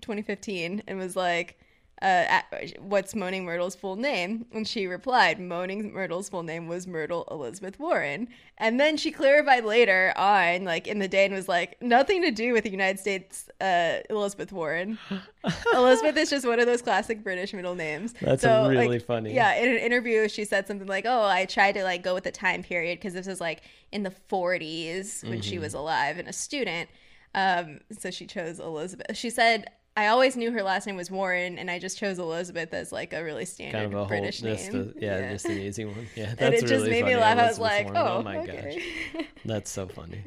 2015 0.00 0.82
and 0.86 0.98
was 0.98 1.16
like, 1.16 1.58
uh, 2.00 2.40
what's 2.80 3.14
Moaning 3.14 3.44
Myrtle's 3.44 3.74
full 3.74 3.96
name? 3.96 4.46
And 4.52 4.66
she 4.68 4.86
replied, 4.86 5.40
Moaning 5.40 5.92
Myrtle's 5.92 6.28
full 6.28 6.42
name 6.42 6.68
was 6.68 6.86
Myrtle 6.86 7.26
Elizabeth 7.30 7.78
Warren. 7.80 8.28
And 8.58 8.78
then 8.78 8.96
she 8.96 9.10
clarified 9.10 9.64
later 9.64 10.12
on, 10.16 10.64
like 10.64 10.86
in 10.86 11.00
the 11.00 11.08
day, 11.08 11.24
and 11.24 11.34
was 11.34 11.48
like, 11.48 11.80
nothing 11.82 12.22
to 12.22 12.30
do 12.30 12.52
with 12.52 12.64
the 12.64 12.70
United 12.70 13.00
States 13.00 13.48
uh, 13.60 13.98
Elizabeth 14.10 14.52
Warren. 14.52 14.98
Elizabeth 15.72 16.16
is 16.16 16.30
just 16.30 16.46
one 16.46 16.60
of 16.60 16.66
those 16.66 16.82
classic 16.82 17.22
British 17.24 17.52
middle 17.52 17.74
names. 17.74 18.14
That's 18.20 18.42
So, 18.42 18.68
really 18.68 18.88
like, 18.88 19.04
funny. 19.06 19.34
Yeah, 19.34 19.54
in 19.56 19.68
an 19.68 19.78
interview, 19.78 20.28
she 20.28 20.44
said 20.44 20.66
something 20.66 20.86
like, 20.88 21.04
"Oh, 21.06 21.22
I 21.24 21.44
tried 21.46 21.72
to 21.72 21.84
like 21.84 22.02
go 22.02 22.14
with 22.14 22.24
the 22.24 22.30
time 22.32 22.62
period 22.62 22.98
because 22.98 23.14
this 23.14 23.26
was 23.26 23.40
like 23.40 23.62
in 23.92 24.02
the 24.02 24.12
40s 24.30 25.22
when 25.24 25.32
Mm-hmm. 25.34 25.40
she 25.40 25.58
was 25.58 25.74
alive 25.74 26.18
and 26.18 26.28
a 26.28 26.32
student." 26.32 26.88
Um, 27.34 27.80
so 27.96 28.10
she 28.10 28.26
chose 28.26 28.58
Elizabeth. 28.58 29.14
She 29.16 29.30
said, 29.30 29.70
"I 29.98 30.06
always 30.06 30.36
knew 30.36 30.52
her 30.52 30.62
last 30.62 30.86
name 30.86 30.94
was 30.94 31.10
Warren, 31.10 31.58
and 31.58 31.68
I 31.68 31.80
just 31.80 31.98
chose 31.98 32.20
Elizabeth 32.20 32.72
as 32.72 32.92
like 32.92 33.12
a 33.12 33.24
really 33.24 33.44
standard 33.44 33.78
Kind 33.78 33.86
of 33.86 33.94
a 33.94 33.96
whole, 33.98 34.06
British 34.06 34.40
just 34.40 34.72
name." 34.72 34.94
a, 34.96 35.00
yeah, 35.00 35.32
just 35.32 35.46
an 35.46 35.58
easy 35.58 35.84
one. 35.84 36.06
Yeah, 36.14 36.34
that's 36.36 36.40
and 36.40 36.54
it 36.54 36.60
just 36.60 36.72
really 36.72 36.90
made 36.90 37.04
me 37.04 37.16
laugh. 37.16 37.36
I 37.36 37.48
was 37.48 37.58
like, 37.58 37.86
Warren. 37.92 37.98
"Oh, 38.00 38.22
my 38.22 38.38
okay." 38.38 38.82
gosh, 39.12 39.24
that's 39.44 39.70
so 39.72 39.88
funny. 39.88 40.22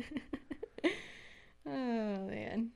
oh 1.65 2.27
man, 2.27 2.71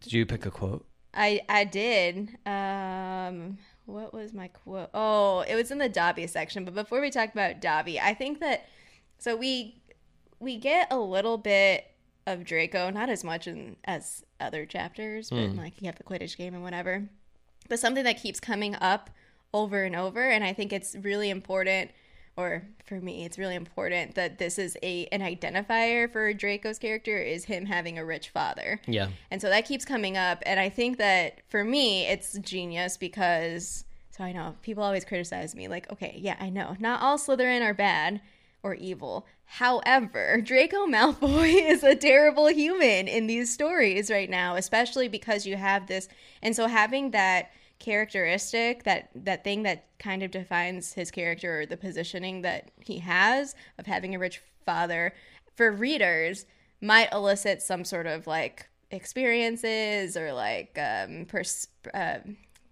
Did 0.00 0.12
you 0.12 0.26
pick 0.26 0.46
a 0.46 0.50
quote? 0.52 0.86
I 1.12 1.40
I 1.48 1.64
did. 1.64 2.38
Um, 2.46 3.58
what 3.86 4.14
was 4.14 4.32
my 4.32 4.48
quote? 4.48 4.90
Oh, 4.94 5.40
it 5.40 5.56
was 5.56 5.72
in 5.72 5.78
the 5.78 5.88
Dobby 5.88 6.28
section. 6.28 6.64
But 6.64 6.74
before 6.74 7.00
we 7.00 7.10
talk 7.10 7.32
about 7.32 7.60
Dobby, 7.60 7.98
I 7.98 8.14
think 8.14 8.38
that 8.40 8.68
so 9.18 9.34
we 9.34 9.82
we 10.38 10.56
get 10.56 10.92
a 10.92 10.98
little 10.98 11.36
bit 11.36 11.87
of 12.32 12.44
Draco, 12.44 12.90
not 12.90 13.08
as 13.08 13.24
much 13.24 13.46
in, 13.46 13.76
as 13.84 14.24
other 14.40 14.66
chapters, 14.66 15.30
but 15.30 15.48
hmm. 15.48 15.58
like 15.58 15.80
you 15.80 15.86
have 15.86 15.96
the 15.96 16.04
Quidditch 16.04 16.36
game 16.36 16.54
and 16.54 16.62
whatever. 16.62 17.08
But 17.68 17.78
something 17.78 18.04
that 18.04 18.20
keeps 18.20 18.40
coming 18.40 18.74
up 18.76 19.10
over 19.52 19.82
and 19.82 19.96
over, 19.96 20.28
and 20.28 20.44
I 20.44 20.52
think 20.52 20.72
it's 20.72 20.94
really 20.96 21.30
important. 21.30 21.90
Or 22.36 22.62
for 22.86 23.00
me, 23.00 23.24
it's 23.24 23.36
really 23.36 23.56
important 23.56 24.14
that 24.14 24.38
this 24.38 24.60
is 24.60 24.76
a 24.80 25.06
an 25.06 25.22
identifier 25.22 26.10
for 26.10 26.32
Draco's 26.32 26.78
character 26.78 27.18
is 27.18 27.46
him 27.46 27.66
having 27.66 27.98
a 27.98 28.04
rich 28.04 28.28
father. 28.28 28.80
Yeah, 28.86 29.08
And 29.30 29.42
so 29.42 29.48
that 29.48 29.66
keeps 29.66 29.84
coming 29.84 30.16
up. 30.16 30.42
And 30.46 30.60
I 30.60 30.68
think 30.68 30.98
that 30.98 31.40
for 31.48 31.64
me, 31.64 32.06
it's 32.06 32.38
genius 32.38 32.96
because, 32.96 33.84
so 34.10 34.22
I 34.22 34.30
know 34.30 34.54
people 34.62 34.84
always 34.84 35.04
criticize 35.04 35.56
me, 35.56 35.66
like, 35.66 35.90
okay, 35.92 36.16
yeah, 36.16 36.36
I 36.38 36.48
know. 36.48 36.76
Not 36.78 37.02
all 37.02 37.18
Slytherin 37.18 37.62
are 37.62 37.74
bad 37.74 38.20
or 38.62 38.74
evil. 38.74 39.26
However, 39.50 40.42
Draco 40.42 40.86
Malfoy 40.86 41.54
is 41.70 41.82
a 41.82 41.96
terrible 41.96 42.48
human 42.48 43.08
in 43.08 43.26
these 43.26 43.50
stories 43.50 44.10
right 44.10 44.28
now, 44.28 44.56
especially 44.56 45.08
because 45.08 45.46
you 45.46 45.56
have 45.56 45.86
this. 45.86 46.06
And 46.42 46.54
so 46.54 46.66
having 46.66 47.12
that 47.12 47.50
characteristic 47.78 48.82
that 48.82 49.08
that 49.14 49.44
thing 49.44 49.62
that 49.62 49.86
kind 50.00 50.22
of 50.22 50.32
defines 50.32 50.92
his 50.92 51.10
character 51.12 51.60
or 51.60 51.66
the 51.66 51.76
positioning 51.76 52.42
that 52.42 52.70
he 52.80 52.98
has 52.98 53.54
of 53.78 53.86
having 53.86 54.14
a 54.14 54.18
rich 54.18 54.42
father 54.66 55.14
for 55.54 55.70
readers 55.70 56.44
might 56.80 57.12
elicit 57.12 57.62
some 57.62 57.84
sort 57.84 58.06
of 58.06 58.26
like 58.26 58.68
experiences 58.90 60.16
or 60.16 60.32
like 60.32 60.76
um 60.76 61.24
pers- 61.28 61.68
uh, 61.94 62.18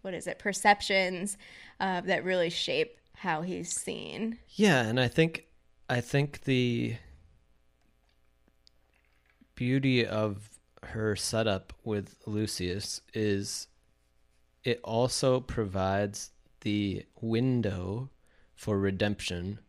what 0.03 0.13
is 0.13 0.27
it 0.27 0.41
perceptions 0.41 1.39
uh, 1.79 2.01
that 2.01 2.25
really 2.25 2.51
shape 2.51 2.99
how 3.15 3.43
he's 3.43 3.73
seen 3.73 4.39
yeah, 4.57 4.83
and 4.83 4.99
I 4.99 5.07
think 5.07 5.46
I 5.89 6.01
think 6.01 6.45
the 6.45 6.97
beauty 9.55 10.05
of 10.07 10.51
her 10.83 11.17
setup 11.17 11.73
with 11.85 12.17
Lucius 12.27 13.01
is 13.15 13.69
it 14.65 14.81
also 14.83 15.41
provides 15.41 16.31
the 16.63 17.05
window 17.21 18.11
for 18.55 18.79
redemption 18.79 19.61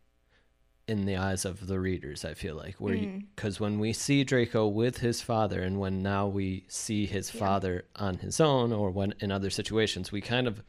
in 0.88 1.04
the 1.04 1.16
eyes 1.16 1.44
of 1.44 1.66
the 1.66 1.78
readers 1.78 2.24
i 2.24 2.32
feel 2.32 2.56
like 2.56 2.76
where 2.76 2.96
because 3.36 3.58
mm. 3.58 3.60
when 3.60 3.78
we 3.78 3.92
see 3.92 4.24
draco 4.24 4.66
with 4.66 4.98
his 4.98 5.20
father 5.20 5.62
and 5.62 5.78
when 5.78 6.02
now 6.02 6.26
we 6.26 6.64
see 6.66 7.04
his 7.04 7.30
father 7.30 7.84
on 7.96 8.16
his 8.16 8.40
own 8.40 8.72
or 8.72 8.90
when 8.90 9.12
in 9.20 9.30
other 9.30 9.50
situations 9.50 10.10
we 10.10 10.20
kind 10.22 10.48
of 10.48 10.62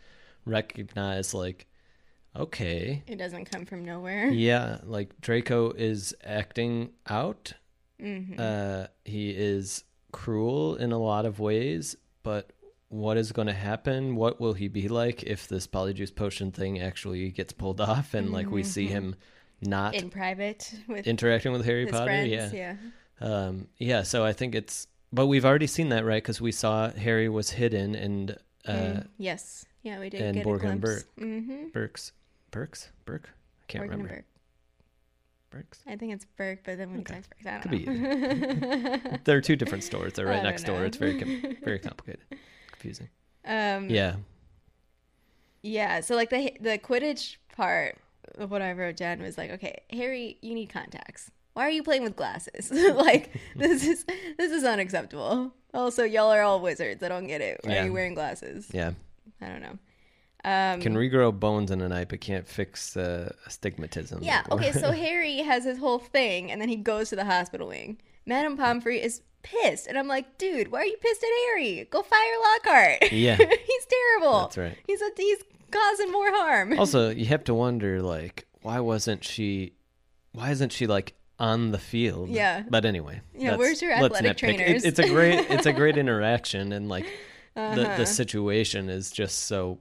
recognize 0.46 1.34
like 1.34 1.68
okay. 2.36 3.04
It 3.08 3.18
doesn't 3.18 3.46
come 3.46 3.66
from 3.66 3.86
nowhere. 3.86 4.28
Yeah 4.32 4.80
like 4.84 5.20
draco 5.22 5.72
is 5.72 6.14
acting 6.24 6.92
out. 7.08 7.54
Uh 8.38 8.88
he 9.06 9.32
is 9.32 9.84
cruel 10.12 10.76
in 10.76 10.92
a 10.92 10.98
lot 10.98 11.26
of 11.26 11.40
ways 11.40 11.96
but 12.24 12.52
what 12.88 13.18
is 13.18 13.32
going 13.32 13.48
to 13.48 13.54
happen? 13.54 14.16
What 14.16 14.42
will 14.42 14.54
he 14.54 14.68
be 14.68 14.88
like 14.88 15.22
if 15.24 15.48
this 15.48 15.68
polyjuice 15.68 16.16
potion 16.16 16.52
thing 16.52 16.80
actually 16.80 17.30
gets 17.30 17.54
pulled 17.54 17.80
off 17.80 18.14
and 18.16 18.32
like 18.32 18.50
we 18.50 18.64
see 18.64 18.88
him 18.88 19.16
not 19.62 19.94
in 19.94 20.10
private 20.10 20.74
with 20.88 21.06
interacting 21.06 21.52
with 21.52 21.66
harry 21.66 21.86
potter? 21.86 22.06
friends 22.06 22.32
yeah. 22.32 22.50
yeah. 22.54 22.76
Um 23.22 23.68
yeah 23.78 24.04
so 24.04 24.24
i 24.26 24.34
think 24.34 24.56
it's 24.56 24.88
but 25.12 25.28
we've 25.28 25.46
already 25.46 25.68
seen 25.68 25.90
that 25.90 26.06
right? 26.06 26.24
Because 26.24 26.40
we 26.42 26.52
saw 26.52 26.90
harry 26.92 27.30
was 27.30 27.50
hidden 27.52 27.94
and 27.96 28.32
uh 28.66 28.72
Mm, 28.72 29.08
yes. 29.18 29.66
Yeah 29.84 30.00
we 30.00 30.10
did 30.10 30.22
and 30.22 30.34
get 30.36 30.46
Borgin 30.46 30.80
Burke. 30.80 31.06
mm-hmm. 31.20 31.68
Burke's 31.74 32.12
burke's 32.52 32.90
burke 33.06 33.30
i 33.64 33.66
can't 33.72 33.84
remember 33.84 34.08
Burke. 34.10 34.26
burke's 35.52 35.80
I 35.88 35.96
think 35.96 36.14
it's 36.14 36.26
Burke, 36.38 36.60
but 36.64 36.78
then 36.78 36.92
when 36.92 37.00
Okay. 37.02 37.16
says 37.16 37.26
I 37.46 37.52
don't 37.52 37.62
Could 37.62 37.72
be 37.72 37.86
know. 37.86 39.18
there 39.24 39.38
are 39.38 39.42
two 39.42 39.56
different 39.56 39.84
stores 39.84 40.14
they're 40.14 40.26
right 40.28 40.44
next 40.44 40.64
door 40.64 40.84
it's 40.86 40.98
very 40.98 41.20
com- 41.20 41.56
very 41.64 41.80
complicated 41.88 42.22
confusing 42.72 43.10
um, 43.46 43.90
yeah 43.90 44.16
Yeah, 45.62 46.02
so 46.02 46.16
like 46.16 46.30
the 46.30 46.54
the 46.62 46.78
Quidditch 46.78 47.38
part 47.56 47.98
of 48.38 48.52
what 48.52 48.62
I 48.62 48.72
wrote 48.74 48.96
down 48.96 49.22
was 49.22 49.38
like, 49.38 49.52
okay, 49.52 49.82
Harry, 49.92 50.38
you 50.42 50.54
need 50.54 50.68
contacts. 50.70 51.32
Why 51.54 51.64
are 51.64 51.70
you 51.72 51.84
playing 51.84 52.04
with 52.04 52.16
glasses? 52.16 52.72
like 52.96 53.32
this 53.56 53.86
is 53.86 54.06
this 54.38 54.52
is 54.52 54.64
unacceptable. 54.64 55.54
Also, 55.74 56.04
y'all 56.04 56.32
are 56.32 56.42
all 56.42 56.62
wizards. 56.62 57.04
I 57.04 57.10
don't 57.10 57.28
get 57.28 57.42
it. 57.42 57.60
Why 57.64 57.74
Yeah. 57.74 57.82
are 57.84 57.86
you 57.88 57.94
wearing 57.94 58.14
glasses? 58.14 58.68
yeah 58.74 58.92
I 59.42 59.48
don't 59.48 59.62
know. 59.62 59.78
Um, 60.46 60.80
can 60.80 60.96
regrow 60.96 61.38
bones 61.38 61.70
in 61.70 61.82
a 61.82 61.90
night 61.90 62.08
but 62.10 62.22
can't 62.22 62.48
fix 62.48 62.96
uh, 62.96 63.34
astigmatism 63.46 64.24
yeah. 64.24 64.44
Okay. 64.50 64.72
So 64.72 64.92
Harry 65.06 65.40
has 65.40 65.66
his 65.66 65.78
whole 65.78 66.00
thing, 66.00 66.50
and 66.52 66.62
then 66.62 66.70
he 66.70 66.78
goes 66.78 67.10
to 67.10 67.16
the 67.18 67.26
hospital 67.26 67.68
wing. 67.68 68.00
Madame 68.26 68.56
Pomfrey 68.56 69.02
is 69.02 69.22
pissed, 69.44 69.88
and 69.88 69.98
I'm 69.98 70.08
like, 70.08 70.38
dude, 70.38 70.72
why 70.72 70.80
are 70.82 70.86
you 70.86 70.96
pissed 71.02 71.24
at 71.24 71.30
Harry? 71.48 71.88
Go 71.92 72.02
fire 72.04 72.36
Lockhart. 72.54 73.12
Yeah. 73.12 73.36
he's 73.36 73.86
terrible. 73.90 74.40
That's 74.42 74.58
right. 74.58 74.78
He's 74.88 75.02
a 75.02 75.10
he's 75.18 75.40
causing 75.72 76.12
more 76.12 76.30
harm. 76.32 76.80
also 76.80 77.10
you 77.22 77.26
have 77.26 77.44
to 77.46 77.54
wonder 77.54 78.02
like 78.02 78.48
why 78.62 78.80
wasn't 78.80 79.24
she 79.24 79.74
why 80.32 80.52
isn't 80.52 80.72
she 80.72 80.88
like 80.88 81.14
on 81.38 81.72
the 81.72 81.78
field 81.78 82.30
Yeah. 82.30 82.64
but 82.70 82.86
anyway 82.86 83.22
Yeah, 83.36 83.56
where's 83.56 83.82
your 83.82 83.92
athletic 83.94 84.38
nitpick. 84.38 84.50
It- 84.54 84.58
trainers? 84.58 84.84
it's 84.86 85.00
a 85.00 85.08
great 85.08 85.50
it's 85.52 85.66
a 85.66 85.74
great 85.74 85.98
interaction 85.98 86.72
and 86.74 86.90
like 86.90 87.06
the 87.56 87.62
Uh-huh. 87.62 87.98
the 87.98 88.06
situation 88.06 88.90
is 88.90 89.12
just 89.12 89.40
so 89.44 89.80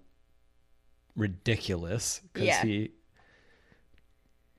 ridiculous 1.19 2.21
because 2.33 2.47
Yeah. 2.47 2.63
he 2.65 2.91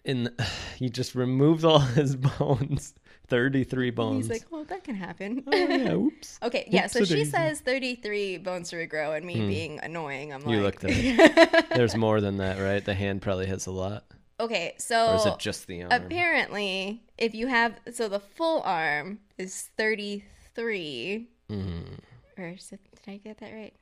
in 0.05 0.29
he 0.77 0.89
just 0.89 1.15
removes 1.15 1.63
all 1.63 1.79
his 1.99 2.15
bones 2.15 2.93
33 3.27 3.91
bones 3.91 4.25
He's 4.25 4.41
like, 4.41 4.51
well, 4.51 4.63
that 4.63 4.83
can 4.83 4.95
happen. 4.95 5.43
oh 5.45 5.55
yeah 5.55 5.93
oops 5.93 6.39
Okay, 6.41 6.67
yeah. 6.71 6.87
So 6.87 7.05
she 7.05 7.25
says 7.25 7.59
33 7.61 8.37
bones 8.39 8.69
to 8.71 8.75
regrow, 8.75 9.15
and 9.15 9.23
me 9.25 9.35
being 9.47 9.79
annoying, 9.83 10.33
I'm 10.33 10.41
Hmm. 10.41 10.49
You 10.49 10.61
like, 10.61 10.81
looked 10.83 10.95
at 11.19 11.69
there's 11.75 11.95
more 11.95 12.21
than 12.21 12.37
that 12.37 12.57
right 12.59 12.83
the 12.83 12.93
hand 12.95 13.21
probably 13.21 13.45
has 13.47 13.67
a 13.67 13.71
lot 13.71 14.05
okay. 14.39 14.69
or 14.69 14.75
is 14.77 14.83
So 14.83 15.33
it 15.33 15.39
just 15.39 15.67
the 15.67 15.83
arm 15.83 15.91
apparently, 15.91 17.03
if 17.19 17.35
you 17.35 17.47
have, 17.47 17.75
so 17.93 18.07
the 18.09 18.19
full 18.19 18.61
arm 18.63 19.19
is 19.37 19.69
33, 19.77 21.27
Mhm. 21.51 21.99
or 22.37 22.47
is 22.47 22.71
it, 22.71 22.79
did 23.05 23.11
I 23.13 23.17
get 23.17 23.37
that 23.39 23.51
right? 23.53 23.73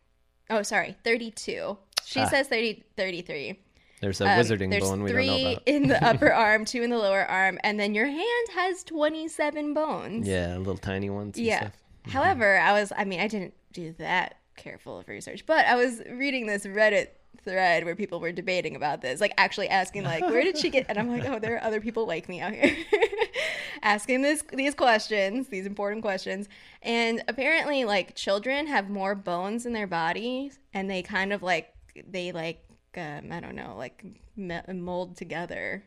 Oh, 0.49 0.61
sorry, 0.63 0.95
32. 1.03 1.77
She 2.07 2.21
Ah. 2.21 2.25
says 2.29 2.47
30, 2.47 2.83
33. 2.95 3.59
there's 3.99 4.21
a 4.21 4.25
Um, 4.29 4.39
wizarding 4.39 4.69
there's 4.69 4.83
bone 4.83 5.03
we 5.03 5.11
three 5.11 5.25
don't 5.25 5.41
know 5.43 5.49
about 5.51 5.63
in 5.65 5.87
the 5.89 6.01
upper 6.07 6.31
arm, 6.45 6.63
two 6.63 6.81
in 6.83 6.89
the 6.89 6.97
lower 6.97 7.25
arm, 7.25 7.59
and 7.65 7.77
then 7.77 7.93
your 7.93 8.05
hand 8.05 8.47
has 8.55 8.81
27 8.85 9.73
bones. 9.73 10.25
Yeah, 10.25 10.55
little 10.57 10.77
tiny 10.77 11.09
ones. 11.09 11.35
And 11.37 11.45
Yeah. 11.45 11.57
Stuff. 11.59 11.73
However, 12.13 12.57
I 12.59 12.71
was, 12.71 12.93
I 12.95 13.03
mean, 13.03 13.19
I 13.19 13.27
didn't 13.27 13.53
do 13.73 13.93
that 13.97 14.37
careful 14.55 14.99
of 14.99 15.07
research, 15.09 15.45
but 15.45 15.65
I 15.65 15.75
was 15.75 16.01
reading 16.09 16.45
this 16.45 16.65
Reddit 16.65 17.07
thread 17.43 17.83
where 17.83 17.95
people 17.95 18.21
were 18.21 18.31
debating 18.31 18.75
about 18.77 19.01
this, 19.01 19.19
like 19.19 19.33
actually 19.37 19.67
asking, 19.67 20.03
like, 20.03 20.21
where 20.21 20.43
did 20.43 20.57
she 20.57 20.69
get? 20.69 20.85
And 20.87 20.97
I'm 20.97 21.09
like, 21.09 21.27
oh, 21.27 21.39
there 21.39 21.55
are 21.55 21.63
other 21.63 21.81
people 21.81 22.07
like 22.07 22.29
me 22.29 22.39
out 22.39 22.53
here 22.53 22.73
asking 23.83 24.21
this 24.21 24.43
these 24.53 24.73
questions, 24.75 25.47
these 25.49 25.65
important 25.65 26.01
questions. 26.01 26.47
And 26.81 27.21
apparently, 27.27 27.83
like, 27.83 28.15
children 28.15 28.67
have 28.67 28.89
more 28.89 29.15
bones 29.15 29.65
in 29.65 29.73
their 29.73 29.87
bodies, 29.87 30.59
and 30.73 30.89
they 30.89 31.01
kind 31.01 31.33
of 31.33 31.43
like 31.43 31.73
they 32.09 32.31
like 32.31 32.63
um, 32.97 33.31
I 33.31 33.39
don't 33.39 33.55
know, 33.55 33.75
like 33.77 34.03
me- 34.35 34.61
mold 34.73 35.17
together 35.17 35.83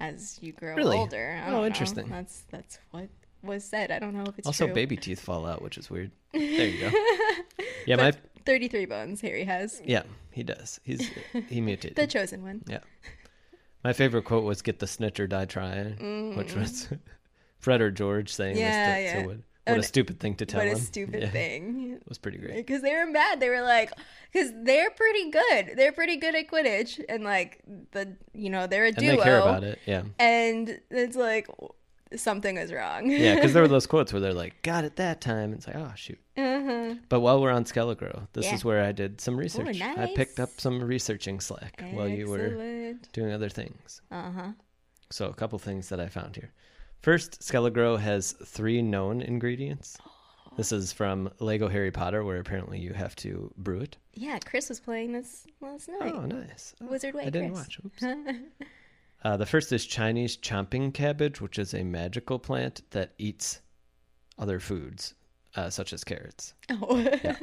as 0.00 0.38
you 0.40 0.52
grow 0.52 0.74
Really? 0.76 0.96
older. 0.96 1.38
I 1.42 1.48
Oh, 1.48 1.50
don't 1.50 1.60
know. 1.60 1.66
interesting. 1.66 2.08
That's 2.08 2.42
that's 2.50 2.78
what 2.90 3.08
was 3.42 3.64
said. 3.64 3.90
I 3.90 3.98
don't 3.98 4.14
know 4.14 4.24
if 4.26 4.38
it's 4.38 4.46
Also, 4.46 4.66
true. 4.66 4.74
baby 4.74 4.96
teeth 4.96 5.20
fall 5.20 5.44
out, 5.46 5.60
which 5.62 5.76
is 5.76 5.90
weird. 5.90 6.10
There 6.32 6.42
you 6.42 6.80
go. 6.90 6.90
Yeah, 7.86 7.96
my 7.96 8.12
33 8.46 8.86
bones 8.86 9.20
Harry 9.20 9.44
has. 9.44 9.82
Yeah, 9.84 10.04
he 10.30 10.42
does. 10.42 10.80
He's 10.84 11.10
he 11.50 11.60
mutated. 11.60 11.96
The 12.00 12.06
chosen 12.06 12.42
one. 12.42 12.62
Yeah. 12.66 12.78
My 13.84 13.92
favorite 13.92 14.24
quote 14.24 14.44
was 14.44 14.62
"Get 14.62 14.78
the 14.78 14.86
snitch 14.86 15.20
or 15.20 15.26
die 15.26 15.44
trying," 15.44 16.34
which 16.36 16.54
was 16.54 16.88
Fred 17.58 17.82
or 17.82 17.90
George 17.90 18.32
saying 18.32 18.56
Mm. 18.56 18.60
Yeah, 18.60 18.86
this 18.86 18.96
to, 18.96 19.02
yeah. 19.16 19.22
to 19.22 19.28
Wood. 19.28 19.42
What 19.66 19.78
a 19.78 19.82
stupid 19.82 20.20
thing 20.20 20.34
to 20.36 20.46
tell 20.46 20.60
What 20.60 20.68
him. 20.68 20.76
a 20.76 20.80
stupid 20.80 21.22
Yeah, 21.22 21.30
thing. 21.30 21.92
It 22.00 22.08
was 22.08 22.18
pretty 22.18 22.38
great. 22.38 22.56
Because 22.56 22.82
they 22.82 22.92
were 22.94 23.06
mad. 23.06 23.40
They 23.40 23.48
were 23.48 23.62
like, 23.62 23.90
because 24.32 24.52
they're 24.62 24.90
pretty 24.90 25.30
good. 25.30 25.72
They're 25.76 25.92
pretty 25.92 26.16
good 26.16 26.34
at 26.34 26.48
Quidditch. 26.48 27.02
And 27.08 27.24
like, 27.24 27.62
the, 27.92 28.14
you 28.34 28.50
know, 28.50 28.66
they're 28.66 28.84
a 28.84 28.88
And 28.88 28.96
duo. 28.96 29.16
they 29.16 29.22
care 29.22 29.38
about 29.38 29.64
it. 29.64 29.78
Yeah. 29.86 30.02
And 30.18 30.80
it's 30.90 31.16
like, 31.16 31.48
something 32.16 32.56
is 32.58 32.72
wrong. 32.72 33.10
Yeah, 33.10 33.34
because 33.36 33.52
there 33.54 33.62
were 33.62 33.68
those 33.68 33.86
quotes 33.94 34.12
where 34.12 34.20
they're 34.20 34.34
like, 34.34 34.62
"Got 34.62 34.84
it 34.84 34.96
that 34.96 35.20
time." 35.20 35.52
It's 35.52 35.66
like, 35.66 35.74
oh 35.76 35.92
shoot. 35.96 36.18
uh-huh. 36.36 36.94
But 37.08 37.20
while 37.20 37.40
we're 37.42 37.50
on 37.50 37.64
Skelegro, 37.64 38.28
this 38.34 38.44
Yeah. 38.44 38.54
is 38.54 38.64
where 38.64 38.84
I 38.84 38.92
did 38.92 39.20
some 39.20 39.36
research. 39.36 39.78
Nice. 39.80 39.98
I 39.98 40.12
picked 40.14 40.38
up 40.38 40.50
some 40.58 40.80
researching 40.84 41.40
slack 41.40 41.82
while 41.92 42.06
you 42.08 42.28
were 42.28 42.94
doing 43.12 43.32
other 43.32 43.48
things. 43.48 44.00
Uh-huh. 44.12 44.52
So, 45.10 45.26
a 45.26 45.34
couple 45.34 45.58
things 45.58 45.88
that 45.88 45.98
I 46.00 46.08
found 46.08 46.36
here. 46.36 46.52
First, 47.04 47.42
Skelegro 47.42 48.00
has 48.00 48.32
three 48.32 48.80
known 48.80 49.20
ingredients. 49.20 49.98
This 50.56 50.72
is 50.72 50.90
from 50.90 51.30
Lego 51.38 51.68
Harry 51.68 51.90
Potter, 51.90 52.24
where 52.24 52.38
apparently 52.38 52.78
you 52.78 52.94
have 52.94 53.14
to 53.16 53.52
brew 53.58 53.80
it. 53.80 53.98
Yeah, 54.14 54.38
Chris 54.38 54.70
was 54.70 54.80
playing 54.80 55.12
this 55.12 55.46
last 55.60 55.90
night. 55.90 56.14
Oh, 56.14 56.24
nice. 56.24 56.74
Oh, 56.80 56.86
Wizard 56.86 57.14
Way, 57.14 57.24
I 57.26 57.28
didn't 57.28 57.52
Chris. 57.52 57.60
watch. 57.60 57.80
Oops. 57.84 58.04
Uh, 59.22 59.38
the 59.38 59.46
first 59.46 59.72
is 59.72 59.86
Chinese 59.86 60.36
chomping 60.36 60.92
cabbage, 60.92 61.40
which 61.40 61.58
is 61.58 61.72
a 61.72 61.82
magical 61.82 62.38
plant 62.38 62.82
that 62.90 63.12
eats 63.16 63.60
other 64.38 64.60
foods, 64.60 65.14
uh, 65.56 65.70
such 65.70 65.94
as 65.94 66.04
carrots. 66.04 66.52
Oh, 66.70 67.02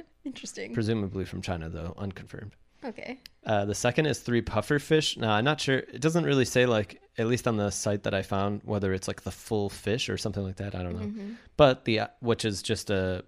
interesting. 0.24 0.76
Presumably 0.76 1.26
from 1.26 1.42
China, 1.42 1.70
though, 1.70 1.96
unconfirmed. 1.98 2.56
Okay. 2.84 3.20
Uh, 3.46 3.66
the 3.66 3.76
second 3.76 4.06
is 4.06 4.20
three 4.20 4.42
puffer 4.42 4.80
fish. 4.80 5.18
Now, 5.18 5.32
I'm 5.34 5.44
not 5.46 5.60
sure. 5.62 5.78
It 5.78 6.02
doesn't 6.02 6.24
really 6.26 6.46
say, 6.46 6.66
like, 6.66 7.02
at 7.18 7.28
least 7.28 7.48
on 7.48 7.58
the 7.58 7.70
site 7.72 8.04
that 8.04 8.14
I 8.14 8.22
found, 8.22 8.62
whether 8.64 8.94
it's 8.94 9.08
like 9.08 9.22
the 9.24 9.32
full 9.32 9.70
fish 9.70 10.10
or 10.10 10.18
something 10.18 10.44
like 10.44 10.58
that. 10.58 10.76
I 10.76 10.84
don't 10.84 10.94
know. 10.94 11.06
Mm-hmm. 11.06 11.34
But 11.58 11.86
the, 11.86 12.02
which 12.20 12.46
is 12.46 12.62
just 12.62 12.90
a 12.90 13.24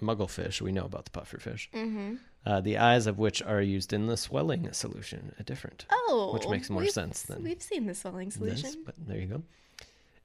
muggle 0.00 0.28
fish. 0.30 0.60
We 0.62 0.72
know 0.72 0.84
about 0.84 1.04
the 1.04 1.10
puffer 1.12 1.38
fish. 1.38 1.70
Mm-hmm. 1.74 2.14
Uh, 2.44 2.60
the 2.60 2.78
eyes 2.78 3.06
of 3.06 3.18
which 3.18 3.40
are 3.42 3.60
used 3.62 3.92
in 3.92 4.06
the 4.08 4.16
swelling 4.16 4.72
solution, 4.72 5.32
a 5.38 5.44
different 5.44 5.86
Oh, 5.92 6.30
Which 6.34 6.48
makes 6.48 6.68
more 6.70 6.86
sense 6.88 7.22
than 7.22 7.44
we've 7.44 7.62
seen 7.62 7.86
the 7.86 7.94
swelling 7.94 8.32
solution. 8.32 8.62
this. 8.62 8.76
But 8.76 8.96
there 9.06 9.18
you 9.18 9.26
go. 9.26 9.42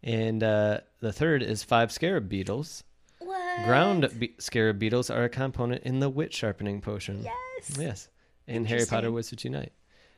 And 0.04 0.42
uh, 0.44 0.80
the 1.00 1.14
third 1.14 1.44
is 1.44 1.64
five 1.64 1.92
scarab 1.92 2.28
beetles. 2.28 2.84
What? 3.20 3.66
Ground 3.66 4.10
be- 4.18 4.34
scarab 4.40 4.80
beetles 4.80 5.10
are 5.12 5.26
a 5.26 5.30
component 5.30 5.84
in 5.84 6.00
the 6.00 6.10
wit 6.10 6.34
sharpening 6.34 6.82
potion. 6.82 7.24
Yes. 7.24 7.78
Yes. 7.78 8.08
In 8.48 8.66
Harry 8.66 8.86
Potter. 8.86 9.12
Wizards 9.12 9.44
Unite. 9.44 9.74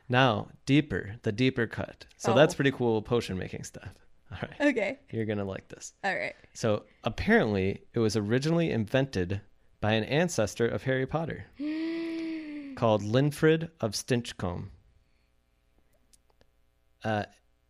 Now, 0.08 0.48
deeper, 0.66 1.16
the 1.22 1.32
deeper 1.32 1.66
cut. 1.66 2.06
So 2.16 2.34
that's 2.34 2.54
Oh. 2.54 2.56
pretty 2.56 2.72
cool 2.72 3.00
potion 3.02 3.36
making 3.38 3.64
stuff. 3.64 3.94
All 4.32 4.38
right. 4.42 4.68
Okay. 4.70 4.98
You're 5.10 5.24
going 5.24 5.38
to 5.38 5.44
like 5.44 5.68
this. 5.68 5.92
All 6.04 6.14
right. 6.14 6.34
So 6.54 6.84
apparently, 7.04 7.82
it 7.94 7.98
was 7.98 8.16
originally 8.16 8.70
invented 8.70 9.40
by 9.80 9.92
an 9.92 10.04
ancestor 10.04 10.66
of 10.68 10.82
Harry 10.84 11.06
Potter 11.06 11.46
called 12.76 13.02
Linfred 13.02 13.70
of 13.80 13.92
Stinchcombe. 13.92 14.68
Uh, 17.02 17.24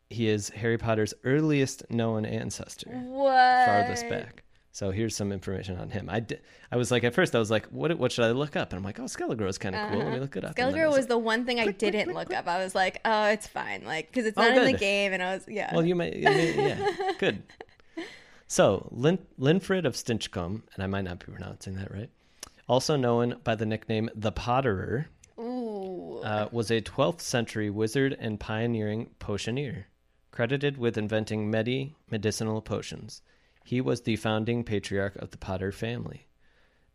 he 0.08 0.28
is 0.28 0.48
Harry 0.50 0.76
Potter's 0.76 1.14
earliest 1.24 1.88
known 1.90 2.24
ancestor, 2.26 2.90
What? 2.90 3.66
farthest 3.66 4.08
back. 4.08 4.42
So 4.72 4.92
here's 4.92 5.16
some 5.16 5.32
information 5.32 5.76
on 5.78 5.90
him. 5.90 6.08
I, 6.08 6.20
did, 6.20 6.40
I 6.70 6.76
was 6.76 6.92
like, 6.92 7.02
at 7.02 7.12
first, 7.12 7.34
I 7.34 7.40
was 7.40 7.50
like, 7.50 7.66
what, 7.66 7.96
what 7.98 8.12
should 8.12 8.24
I 8.24 8.30
look 8.30 8.54
up? 8.54 8.70
And 8.72 8.78
I'm 8.78 8.84
like, 8.84 9.00
oh, 9.00 9.04
Skelegro 9.04 9.48
is 9.48 9.58
kind 9.58 9.74
of 9.74 9.90
cool. 9.90 9.98
Let 9.98 10.12
me 10.12 10.20
look 10.20 10.36
it 10.36 10.44
up. 10.44 10.56
And 10.56 10.58
then 10.58 10.74
I 10.74 10.78
Skelegro 10.78 10.88
was 10.90 10.96
was 10.98 11.06
the 11.08 11.18
one 11.18 11.44
thing 11.44 11.58
I 11.58 11.64
click, 11.64 11.78
didn't 11.78 12.04
click, 12.04 12.16
look 12.16 12.26
click. 12.28 12.38
up. 12.38 12.46
I 12.46 12.62
was 12.62 12.74
like, 12.74 13.00
oh, 13.04 13.24
it's 13.30 13.48
fine, 13.48 13.84
like 13.84 14.06
because 14.08 14.26
it's 14.26 14.38
Oh, 14.38 14.42
not 14.42 14.56
in 14.56 14.64
the 14.72 14.78
game, 14.78 15.12
and 15.12 15.22
I 15.22 15.34
was 15.34 15.44
yeah. 15.48 15.74
Well, 15.74 15.84
you 15.84 15.96
may 15.96 16.16
yeah, 16.16 16.92
good. 17.18 17.42
So, 18.46 18.88
Lin, 18.92 19.18
Linfred 19.38 19.86
of 19.86 19.94
Stinchcombe, 19.94 20.62
and 20.74 20.82
I 20.82 20.86
might 20.86 21.02
not 21.02 21.18
be 21.20 21.32
pronouncing 21.32 21.74
that 21.76 21.92
right, 21.92 22.10
also 22.68 22.96
known 22.96 23.36
by 23.44 23.54
the 23.56 23.66
nickname 23.66 24.08
the 24.14 24.32
Potterer, 24.32 25.06
Ooh. 25.38 26.20
uh, 26.24 26.48
was 26.52 26.70
a 26.70 26.80
12th 26.80 27.20
century 27.20 27.70
wizard 27.70 28.16
and 28.18 28.38
pioneering 28.40 29.10
potioneer, 29.18 29.86
credited 30.32 30.78
with 30.78 30.96
inventing 30.98 31.50
many 31.50 31.94
medicinal 32.10 32.60
potions. 32.60 33.22
He 33.64 33.80
was 33.80 34.02
the 34.02 34.16
founding 34.16 34.64
patriarch 34.64 35.16
of 35.16 35.30
the 35.30 35.38
Potter 35.38 35.72
family. 35.72 36.26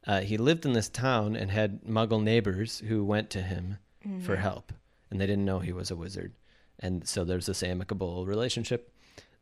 Uh, 0.05 0.21
he 0.21 0.37
lived 0.37 0.65
in 0.65 0.73
this 0.73 0.89
town 0.89 1.35
and 1.35 1.49
had 1.49 1.83
muggle 1.83 2.21
neighbors 2.21 2.79
who 2.87 3.03
went 3.03 3.29
to 3.31 3.41
him 3.41 3.77
for 4.21 4.35
help, 4.35 4.71
and 5.09 5.19
they 5.19 5.25
didn't 5.25 5.45
know 5.45 5.59
he 5.59 5.73
was 5.73 5.89
a 5.89 5.95
wizard. 5.95 6.33
And 6.79 7.07
so 7.07 7.23
there's 7.23 7.47
this 7.47 7.63
amicable 7.63 8.25
relationship. 8.25 8.91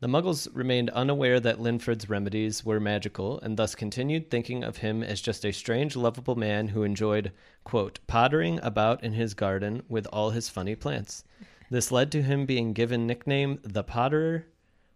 The 0.00 0.08
muggles 0.08 0.48
remained 0.52 0.90
unaware 0.90 1.40
that 1.40 1.60
Linfred's 1.60 2.08
remedies 2.08 2.64
were 2.64 2.80
magical 2.80 3.40
and 3.40 3.56
thus 3.56 3.74
continued 3.74 4.30
thinking 4.30 4.64
of 4.64 4.78
him 4.78 5.02
as 5.02 5.20
just 5.20 5.44
a 5.44 5.52
strange, 5.52 5.96
lovable 5.96 6.36
man 6.36 6.68
who 6.68 6.82
enjoyed, 6.82 7.32
quote, 7.64 7.98
pottering 8.06 8.58
about 8.62 9.02
in 9.02 9.12
his 9.12 9.34
garden 9.34 9.82
with 9.88 10.06
all 10.08 10.30
his 10.30 10.48
funny 10.48 10.74
plants. 10.74 11.24
This 11.70 11.90
led 11.90 12.12
to 12.12 12.22
him 12.22 12.44
being 12.44 12.72
given 12.72 13.06
nickname 13.06 13.60
the 13.62 13.84
Potterer, 13.84 14.44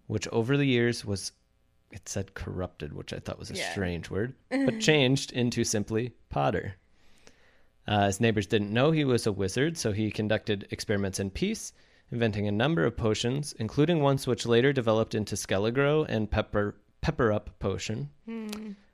which 0.07 0.29
over 0.29 0.57
the 0.57 0.67
years 0.67 1.05
was 1.05 1.33
it 1.91 2.09
said 2.09 2.35
corrupted, 2.35 2.93
which 2.93 3.13
I 3.13 3.19
thought 3.19 3.39
was 3.39 3.51
a 3.51 3.55
Yeah. 3.55 3.71
strange 3.71 4.11
word, 4.11 4.35
but 4.51 4.81
changed 4.81 5.33
into 5.33 5.65
simply 5.65 6.13
Potter. 6.31 6.75
Uh, 7.87 8.07
his 8.07 8.21
neighbors 8.21 8.47
didn't 8.47 8.73
know 8.73 8.91
he 8.91 9.05
was 9.05 9.27
a 9.27 9.33
wizard, 9.33 9.79
so 9.79 9.93
he 9.93 10.11
conducted 10.11 10.69
experiments 10.71 11.19
in 11.19 11.31
peace, 11.31 11.73
inventing 12.13 12.47
a 12.47 12.53
number 12.53 12.85
of 12.85 12.97
potions, 12.97 13.55
including 13.59 14.01
ones 14.03 14.27
which 14.27 14.45
later 14.47 14.73
developed 14.73 15.15
into 15.15 15.35
Skelegro 15.37 16.05
and 16.09 16.31
Pepper 16.31 16.77
Pepper 17.01 17.33
Up 17.33 17.51
potion. 17.61 18.11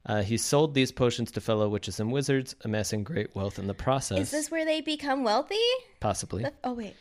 Uh, 0.07 0.23
he 0.23 0.37
sold 0.37 0.75
these 0.75 0.93
potions 0.93 1.33
to 1.33 1.41
fellow 1.41 1.69
witches 1.69 1.99
and 1.99 2.13
wizards, 2.13 2.55
amassing 2.65 3.03
great 3.03 3.35
wealth 3.35 3.59
in 3.59 3.67
the 3.67 3.73
process. 3.75 4.19
Is 4.19 4.31
this 4.31 4.51
where 4.51 4.67
they 4.67 4.83
become 4.83 5.25
wealthy? 5.25 5.57
Possibly. 6.01 6.43
That- 6.43 6.55
oh 6.63 6.75
wait. 6.75 6.95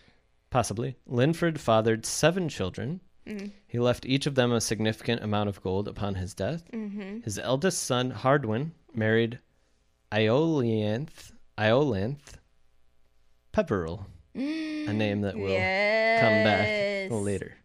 Possibly. 0.49 0.95
Linfred 1.05 1.59
fathered 1.59 2.05
seven 2.05 2.47
children. 2.47 3.01
Mm-hmm. 3.27 3.47
He 3.67 3.79
left 3.79 4.05
each 4.05 4.25
of 4.25 4.35
them 4.35 4.51
a 4.51 4.61
significant 4.61 5.23
amount 5.23 5.49
of 5.49 5.61
gold 5.61 5.87
upon 5.87 6.15
his 6.15 6.33
death. 6.33 6.63
Mm-hmm. 6.71 7.21
His 7.21 7.39
eldest 7.39 7.83
son, 7.83 8.11
Hardwin, 8.11 8.73
married 8.93 9.39
Iolianth, 10.11 11.31
Iolanthe 11.57 12.35
Peverell, 13.51 14.07
a 14.35 14.39
mm-hmm. 14.39 14.97
name 14.97 15.21
that 15.21 15.35
will 15.35 15.47
come 15.47 16.43
back 16.43 17.11
later. 17.11 17.55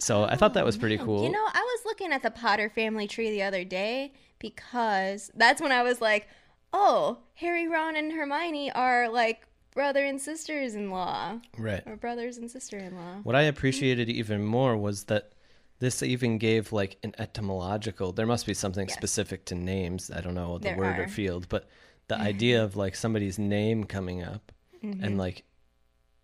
So 0.00 0.24
I 0.24 0.36
thought 0.36 0.54
that 0.54 0.64
was 0.64 0.76
oh, 0.76 0.80
pretty 0.80 0.96
Man, 0.96 1.06
cool. 1.06 1.24
You 1.24 1.30
know, 1.30 1.44
I 1.52 1.60
was 1.60 1.80
looking 1.84 2.12
at 2.12 2.22
the 2.22 2.30
Potter 2.30 2.70
family 2.70 3.06
tree 3.08 3.30
the 3.30 3.42
other 3.42 3.64
day 3.64 4.12
because 4.38 5.30
that's 5.34 5.60
when 5.60 5.72
I 5.72 5.82
was 5.82 6.00
like, 6.00 6.28
oh, 6.72 7.18
Harry, 7.34 7.68
Ron, 7.68 7.96
and 7.96 8.12
Hermione 8.12 8.70
are 8.72 9.08
like 9.08 9.42
brother 9.78 10.04
and 10.04 10.20
sisters 10.20 10.74
in 10.74 10.90
law, 10.90 11.38
right. 11.56 11.84
or 11.86 11.94
brothers 11.94 12.36
and 12.36 12.50
sister 12.50 12.76
in 12.78 12.96
law. 12.96 13.20
What 13.22 13.36
I 13.36 13.42
appreciated 13.42 14.08
even 14.08 14.44
more 14.44 14.76
was 14.76 15.04
that 15.04 15.30
this 15.78 16.02
even 16.02 16.38
gave 16.38 16.72
like 16.72 16.96
an 17.04 17.14
etymological. 17.16 18.10
There 18.10 18.26
must 18.26 18.44
be 18.44 18.54
something 18.54 18.88
Yes. 18.88 18.96
specific 18.96 19.44
to 19.44 19.54
names. 19.54 20.10
I 20.10 20.20
don't 20.20 20.34
know 20.34 20.58
the 20.58 20.70
There 20.70 20.76
word 20.76 20.98
or 20.98 21.06
field, 21.06 21.48
but 21.48 21.68
the 22.08 22.18
idea 22.32 22.64
of 22.64 22.74
like 22.74 22.96
somebody's 22.96 23.38
name 23.38 23.84
coming 23.84 24.20
up 24.22 24.50
Mm-hmm. 24.82 25.04
and 25.04 25.16
like 25.16 25.44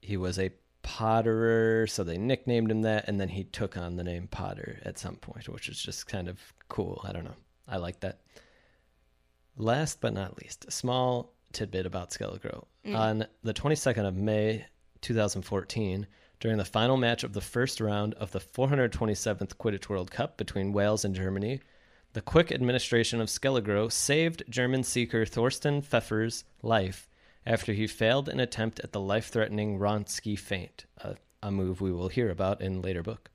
he 0.01 0.17
was 0.17 0.37
a 0.39 0.51
potterer, 0.83 1.89
so 1.89 2.03
they 2.03 2.19
nicknamed 2.19 2.73
him 2.73 2.83
that, 2.83 3.07
and 3.07 3.21
then 3.21 3.29
he 3.29 3.45
took 3.45 3.77
on 3.77 3.95
the 3.95 4.05
name 4.05 4.27
Potter 4.27 4.81
at 4.85 4.99
some 4.99 5.15
point, 5.15 5.49
which 5.49 5.69
is 5.69 5.81
just 5.81 6.09
kind 6.09 6.27
of 6.27 6.41
cool. 6.69 7.01
I 7.05 7.13
don't 7.13 7.25
know. 7.25 7.37
I 7.69 7.77
like 7.77 8.01
that. 8.01 8.19
Last 9.57 10.01
but 10.01 10.13
not 10.13 10.39
least, 10.43 10.65
a 10.67 10.73
small 10.73 11.34
tidbit 11.55 11.87
about 11.87 12.11
Skelegro. 12.11 12.65
Mm. 12.85 12.99
On 12.99 13.27
the 13.43 13.55
22nd 13.55 14.07
of 14.07 14.17
May 14.17 14.67
2014, 15.01 16.07
during 16.41 16.59
the 16.59 16.65
final 16.65 16.97
match 16.97 17.25
of 17.25 17.33
the 17.33 17.41
first 17.41 17.81
round 17.81 18.15
of 18.15 18.33
the 18.33 18.41
427th 18.41 19.55
Quidditch 19.55 19.89
World 19.89 20.11
Cup 20.11 20.37
between 20.37 20.73
Wales 20.73 21.05
and 21.05 21.15
Germany, 21.15 21.61
the 22.13 22.21
quick 22.21 22.53
administration 22.53 23.21
of 23.21 23.29
Skelegro 23.29 23.91
saved 23.91 24.43
German 24.49 24.85
seeker 24.85 25.25
Thorsten 25.25 25.83
Pfeffer's 25.83 26.45
life 26.63 27.09
after 27.47 27.73
he 27.73 27.87
failed 27.87 28.29
an 28.29 28.41
attempt 28.41 28.81
at 28.81 28.93
the 28.93 29.01
life-threatening 29.01 29.79
Wronski 29.79 30.39
feint, 30.39 30.85
a, 30.99 31.17
a 31.43 31.51
move 31.51 31.81
we 31.81 31.93
will 31.93 32.09
hear 32.09 32.31
about 32.31 32.61
in 32.61 32.83
later 32.83 33.03
book. 33.03 33.31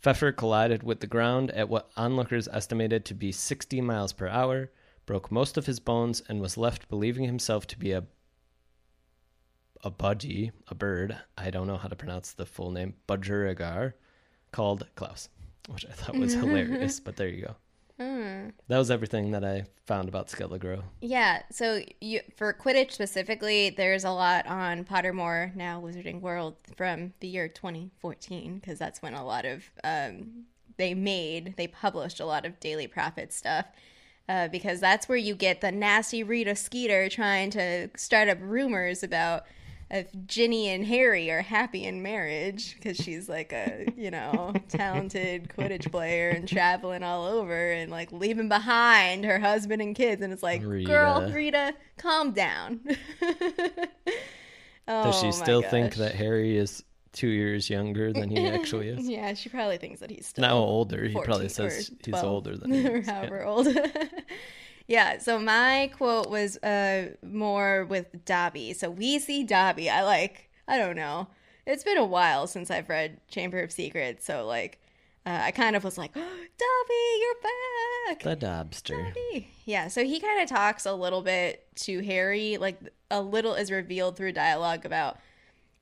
Pfeffer 0.00 0.32
collided 0.32 0.82
with 0.82 1.00
the 1.00 1.06
ground 1.06 1.50
at 1.50 1.68
what 1.68 1.90
onlookers 1.96 2.48
estimated 2.52 3.04
to 3.04 3.14
be 3.14 3.32
60 3.32 3.80
miles 3.80 4.12
per 4.12 4.28
hour, 4.28 4.70
broke 5.06 5.30
most 5.30 5.56
of 5.56 5.66
his 5.66 5.80
bones, 5.80 6.22
and 6.28 6.40
was 6.40 6.56
left 6.56 6.88
believing 6.88 7.24
himself 7.24 7.66
to 7.68 7.78
be 7.78 7.92
a 7.92 8.04
a 9.84 9.90
budgie, 9.90 10.50
a 10.68 10.74
bird. 10.74 11.16
I 11.38 11.50
don't 11.50 11.66
know 11.66 11.76
how 11.76 11.88
to 11.88 11.96
pronounce 11.96 12.32
the 12.32 12.46
full 12.46 12.72
name, 12.72 12.94
budgerigar, 13.08 13.92
called 14.50 14.86
Klaus, 14.96 15.28
which 15.68 15.86
I 15.86 15.92
thought 15.92 16.16
was 16.16 16.34
hilarious. 16.34 16.98
But 16.98 17.16
there 17.16 17.28
you 17.28 17.46
go. 17.46 17.56
Hmm. 17.98 18.48
That 18.68 18.78
was 18.78 18.90
everything 18.90 19.30
that 19.30 19.44
I 19.44 19.64
found 19.86 20.08
about 20.08 20.28
Skelegro. 20.28 20.82
Yeah, 21.00 21.42
so 21.50 21.80
you, 22.00 22.20
for 22.36 22.52
Quidditch 22.52 22.92
specifically, 22.92 23.70
there's 23.70 24.04
a 24.04 24.10
lot 24.10 24.46
on 24.46 24.84
Pottermore 24.84 25.54
now 25.54 25.80
Wizarding 25.80 26.20
World 26.20 26.56
from 26.76 27.14
the 27.20 27.28
year 27.28 27.48
2014 27.48 28.58
because 28.58 28.78
that's 28.78 29.00
when 29.00 29.14
a 29.14 29.24
lot 29.24 29.46
of 29.46 29.70
um, 29.82 30.44
they 30.76 30.92
made 30.92 31.54
they 31.56 31.68
published 31.68 32.20
a 32.20 32.26
lot 32.26 32.44
of 32.44 32.60
Daily 32.60 32.86
Prophet 32.86 33.32
stuff 33.32 33.66
uh, 34.28 34.48
because 34.48 34.80
that's 34.80 35.08
where 35.08 35.18
you 35.18 35.34
get 35.34 35.60
the 35.60 35.72
nasty 35.72 36.22
Rita 36.22 36.56
Skeeter 36.56 37.08
trying 37.08 37.50
to 37.50 37.88
start 37.96 38.28
up 38.28 38.38
rumors 38.40 39.02
about 39.02 39.44
if 39.90 40.08
Ginny 40.26 40.68
and 40.68 40.84
Harry 40.84 41.30
are 41.30 41.42
happy 41.42 41.84
in 41.84 42.02
marriage 42.02 42.74
because 42.74 42.96
she's 42.96 43.28
like 43.28 43.52
a 43.52 43.86
you 43.96 44.10
know 44.10 44.52
talented 44.68 45.48
Quidditch 45.48 45.90
player 45.92 46.30
and 46.30 46.48
traveling 46.48 47.02
all 47.02 47.24
over 47.24 47.72
and 47.72 47.90
like 47.90 48.10
leaving 48.10 48.48
behind 48.48 49.24
her 49.24 49.38
husband 49.38 49.80
and 49.80 49.94
kids 49.94 50.22
and 50.22 50.32
it's 50.32 50.42
like 50.42 50.60
girl 50.62 51.20
Rita. 51.20 51.32
Rita 51.32 51.74
calm 51.98 52.32
down. 52.32 52.80
Does 54.88 55.16
Oh 55.16 55.20
she 55.20 55.26
my 55.26 55.30
still 55.32 55.62
think 55.62 55.96
that 55.96 56.14
Harry 56.14 56.56
is 56.56 56.82
two 57.16 57.28
years 57.28 57.68
younger 57.68 58.12
than 58.12 58.30
he 58.30 58.46
actually 58.46 58.88
is? 58.90 59.08
Yeah, 59.08 59.34
she 59.34 59.48
probably 59.48 59.78
thinks 59.78 60.00
that 60.00 60.10
he's 60.10 60.26
still 60.26 60.42
Now 60.42 60.58
older, 60.58 61.04
he 61.08 61.18
probably 61.20 61.48
says 61.48 61.90
he's 62.04 62.14
older 62.14 62.56
than 62.56 62.70
he 62.72 62.80
is. 62.80 63.06
Yeah. 63.06 63.14
however 63.14 63.44
old. 63.44 63.66
yeah, 64.86 65.18
so 65.18 65.38
my 65.40 65.90
quote 65.96 66.30
was 66.30 66.58
uh 66.58 67.14
more 67.22 67.86
with 67.86 68.24
Dobby. 68.24 68.74
So 68.74 68.90
we 68.90 69.18
see 69.18 69.42
Dobby. 69.42 69.90
I 69.90 70.04
like 70.04 70.50
I 70.68 70.78
don't 70.78 70.96
know. 70.96 71.28
It's 71.66 71.82
been 71.82 71.98
a 71.98 72.04
while 72.04 72.46
since 72.46 72.70
I've 72.70 72.88
read 72.88 73.20
Chamber 73.28 73.58
of 73.60 73.72
Secrets, 73.72 74.24
so 74.24 74.46
like 74.46 74.78
uh, 75.24 75.40
I 75.42 75.50
kind 75.50 75.74
of 75.74 75.82
was 75.82 75.98
like, 75.98 76.12
oh, 76.16 76.20
Dobby, 76.20 77.20
you're 77.20 77.34
back. 77.42 78.22
The 78.22 78.46
Dobster. 78.46 78.96
Dobby. 79.06 79.48
Yeah, 79.64 79.88
so 79.88 80.04
he 80.04 80.20
kind 80.20 80.40
of 80.40 80.48
talks 80.48 80.86
a 80.86 80.94
little 80.94 81.22
bit 81.22 81.66
to 81.76 82.00
Harry, 82.04 82.56
like 82.58 82.78
a 83.10 83.20
little 83.20 83.54
is 83.54 83.72
revealed 83.72 84.16
through 84.16 84.32
dialogue 84.32 84.86
about 84.86 85.18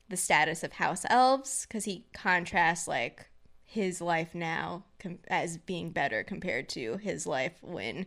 the 0.09 0.17
status 0.17 0.63
of 0.63 0.73
house 0.73 1.05
elves 1.09 1.65
because 1.67 1.85
he 1.85 2.05
contrasts 2.13 2.87
like 2.87 3.27
his 3.63 3.99
life 3.99 4.33
now 4.33 4.83
com- 4.99 5.19
as 5.27 5.57
being 5.57 5.89
better 5.89 6.23
compared 6.23 6.69
to 6.69 6.97
his 6.97 7.27
life 7.27 7.53
when 7.61 8.05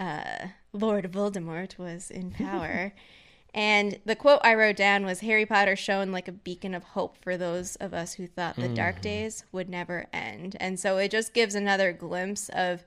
uh, 0.00 0.48
Lord 0.72 1.10
Voldemort 1.12 1.78
was 1.78 2.10
in 2.10 2.30
power. 2.30 2.92
and 3.54 4.00
the 4.04 4.16
quote 4.16 4.40
I 4.42 4.54
wrote 4.54 4.76
down 4.76 5.04
was 5.04 5.20
Harry 5.20 5.46
Potter 5.46 5.76
shone 5.76 6.12
like 6.12 6.28
a 6.28 6.32
beacon 6.32 6.74
of 6.74 6.82
hope 6.82 7.16
for 7.22 7.36
those 7.36 7.76
of 7.76 7.94
us 7.94 8.14
who 8.14 8.26
thought 8.26 8.56
the 8.56 8.68
dark 8.68 9.00
days 9.00 9.44
would 9.52 9.68
never 9.68 10.06
end. 10.12 10.56
And 10.58 10.80
so 10.80 10.98
it 10.98 11.10
just 11.10 11.34
gives 11.34 11.54
another 11.54 11.92
glimpse 11.92 12.48
of 12.50 12.84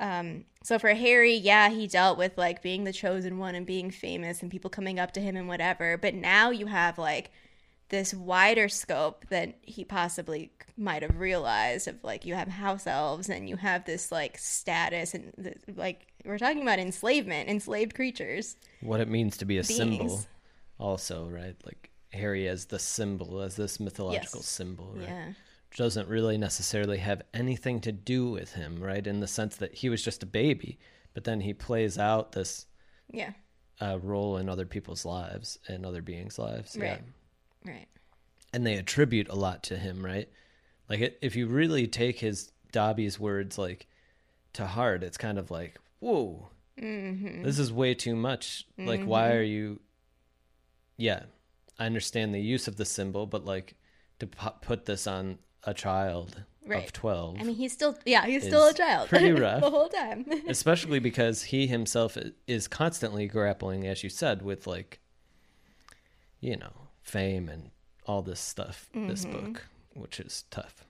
um, 0.00 0.44
so 0.62 0.78
for 0.78 0.92
Harry, 0.94 1.34
yeah, 1.34 1.70
he 1.70 1.86
dealt 1.86 2.18
with 2.18 2.36
like 2.36 2.62
being 2.62 2.84
the 2.84 2.92
chosen 2.92 3.38
one 3.38 3.54
and 3.54 3.64
being 3.64 3.90
famous 3.90 4.42
and 4.42 4.50
people 4.50 4.70
coming 4.70 4.98
up 4.98 5.12
to 5.12 5.20
him 5.20 5.36
and 5.36 5.46
whatever. 5.48 5.96
But 5.96 6.14
now 6.14 6.50
you 6.50 6.66
have 6.66 6.98
like 6.98 7.30
this 7.94 8.12
wider 8.12 8.68
scope 8.68 9.24
that 9.28 9.54
he 9.62 9.84
possibly 9.84 10.50
might 10.76 11.02
have 11.02 11.16
realized 11.20 11.86
of 11.86 12.02
like 12.02 12.24
you 12.24 12.34
have 12.34 12.48
house 12.48 12.86
elves 12.88 13.28
and 13.28 13.48
you 13.48 13.54
have 13.56 13.84
this 13.84 14.10
like 14.10 14.36
status 14.36 15.14
and 15.14 15.32
th- 15.40 15.56
like 15.76 16.08
we're 16.24 16.38
talking 16.38 16.62
about 16.62 16.80
enslavement, 16.80 17.48
enslaved 17.48 17.94
creatures. 17.94 18.56
What 18.80 19.00
it 19.00 19.08
means 19.08 19.36
to 19.36 19.44
be 19.44 19.58
a 19.58 19.64
symbol, 19.64 20.20
also, 20.80 21.28
right? 21.28 21.54
Like 21.64 21.90
Harry 22.12 22.48
as 22.48 22.66
the 22.66 22.78
symbol, 22.80 23.40
as 23.40 23.54
this 23.54 23.78
mythological 23.78 24.40
Yes. 24.40 24.46
symbol, 24.48 24.92
right? 24.96 25.08
Yeah. 25.08 25.32
doesn't 25.76 26.08
really 26.08 26.38
necessarily 26.38 26.98
have 26.98 27.20
anything 27.32 27.80
to 27.80 27.90
do 27.92 28.30
with 28.30 28.52
him, 28.54 28.80
right? 28.80 29.06
In 29.06 29.18
the 29.20 29.26
sense 29.26 29.56
that 29.56 29.74
he 29.74 29.88
was 29.88 30.02
just 30.04 30.22
a 30.22 30.26
baby, 30.26 30.78
but 31.14 31.24
then 31.24 31.40
he 31.40 31.52
plays 31.52 31.98
out 31.98 32.32
this 32.32 32.66
Yeah. 33.12 33.32
uh, 33.80 33.98
role 34.02 34.36
in 34.36 34.48
other 34.48 34.66
people's 34.66 35.04
lives 35.04 35.58
and 35.68 35.84
other 35.84 36.00
beings' 36.02 36.38
lives. 36.38 36.76
Right. 36.76 37.02
Right. 37.64 37.86
And 38.52 38.66
they 38.66 38.74
attribute 38.76 39.28
a 39.28 39.34
lot 39.34 39.62
to 39.64 39.76
him, 39.76 40.04
right? 40.04 40.28
Like 40.88 41.00
it, 41.00 41.18
if 41.22 41.34
you 41.36 41.46
really 41.46 41.86
take 41.86 42.18
his 42.20 42.52
Dobby's 42.72 43.18
words 43.18 43.56
like 43.58 43.86
to 44.54 44.66
heart, 44.66 45.02
it's 45.02 45.16
kind 45.18 45.38
of 45.38 45.50
like, 45.50 45.78
whoa, 46.00 46.48
Mm-hmm. 46.80 47.44
this 47.44 47.60
is 47.60 47.72
way 47.72 47.94
too 47.94 48.16
much. 48.16 48.66
Like, 48.76 49.04
why 49.04 49.32
are 49.34 49.42
you? 49.42 49.80
Yeah, 50.96 51.22
I 51.78 51.86
understand 51.86 52.34
the 52.34 52.40
use 52.40 52.66
of 52.66 52.76
the 52.76 52.84
symbol, 52.84 53.26
but 53.26 53.44
like 53.44 53.76
to 54.18 54.26
pu- 54.26 54.50
put 54.60 54.84
this 54.84 55.06
on 55.06 55.38
a 55.62 55.72
child 55.72 56.42
Right. 56.66 56.82
of 56.84 56.92
twelve. 56.92 57.36
I 57.38 57.44
mean, 57.44 57.54
he's 57.54 57.72
still 57.72 57.96
yeah, 58.04 58.26
he's 58.26 58.42
still 58.44 58.66
a 58.66 58.74
child 58.74 59.08
pretty 59.08 59.30
rough. 59.40 59.60
the 59.60 59.70
whole 59.70 59.88
time. 59.88 60.24
especially 60.48 60.98
because 60.98 61.44
he 61.44 61.68
himself 61.68 62.18
is 62.48 62.66
constantly 62.66 63.28
grappling 63.28 63.86
as 63.86 64.02
you 64.02 64.10
said 64.10 64.42
with 64.42 64.66
like 64.66 64.98
you 66.40 66.56
know 66.56 66.72
fame 67.04 67.48
and 67.48 67.70
all 68.06 68.22
this 68.22 68.40
stuff 68.40 68.88
this 68.94 69.24
mm-hmm. 69.24 69.52
book 69.52 69.66
which 69.94 70.18
is 70.18 70.44
tough. 70.50 70.84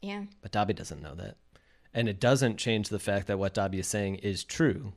Yeah. 0.00 0.24
but 0.40 0.52
dobby 0.52 0.72
doesn't 0.72 1.02
know 1.02 1.14
that. 1.16 1.36
And 1.92 2.08
it 2.08 2.20
doesn't 2.20 2.56
change 2.56 2.88
the 2.88 3.00
fact 3.00 3.26
that 3.26 3.38
what 3.38 3.54
dobby 3.54 3.80
is 3.80 3.88
saying 3.88 4.16
is 4.16 4.44
true. 4.44 4.92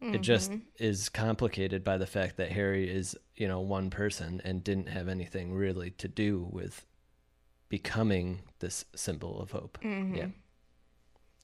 It 0.00 0.20
just 0.20 0.50
mm-hmm. 0.50 0.62
is 0.80 1.08
complicated 1.08 1.84
by 1.84 1.96
the 1.96 2.08
fact 2.08 2.36
that 2.38 2.50
harry 2.50 2.90
is 2.90 3.16
you 3.36 3.46
know 3.46 3.60
one 3.60 3.88
person 3.88 4.42
and 4.44 4.64
didn't 4.64 4.88
have 4.88 5.06
anything 5.06 5.54
really 5.54 5.90
to 5.92 6.08
do 6.08 6.48
with 6.50 6.84
becoming 7.68 8.40
this 8.58 8.84
symbol 8.94 9.40
of 9.40 9.52
hope. 9.52 9.78
Mm-hmm. 9.82 10.14
Yeah. 10.14 10.26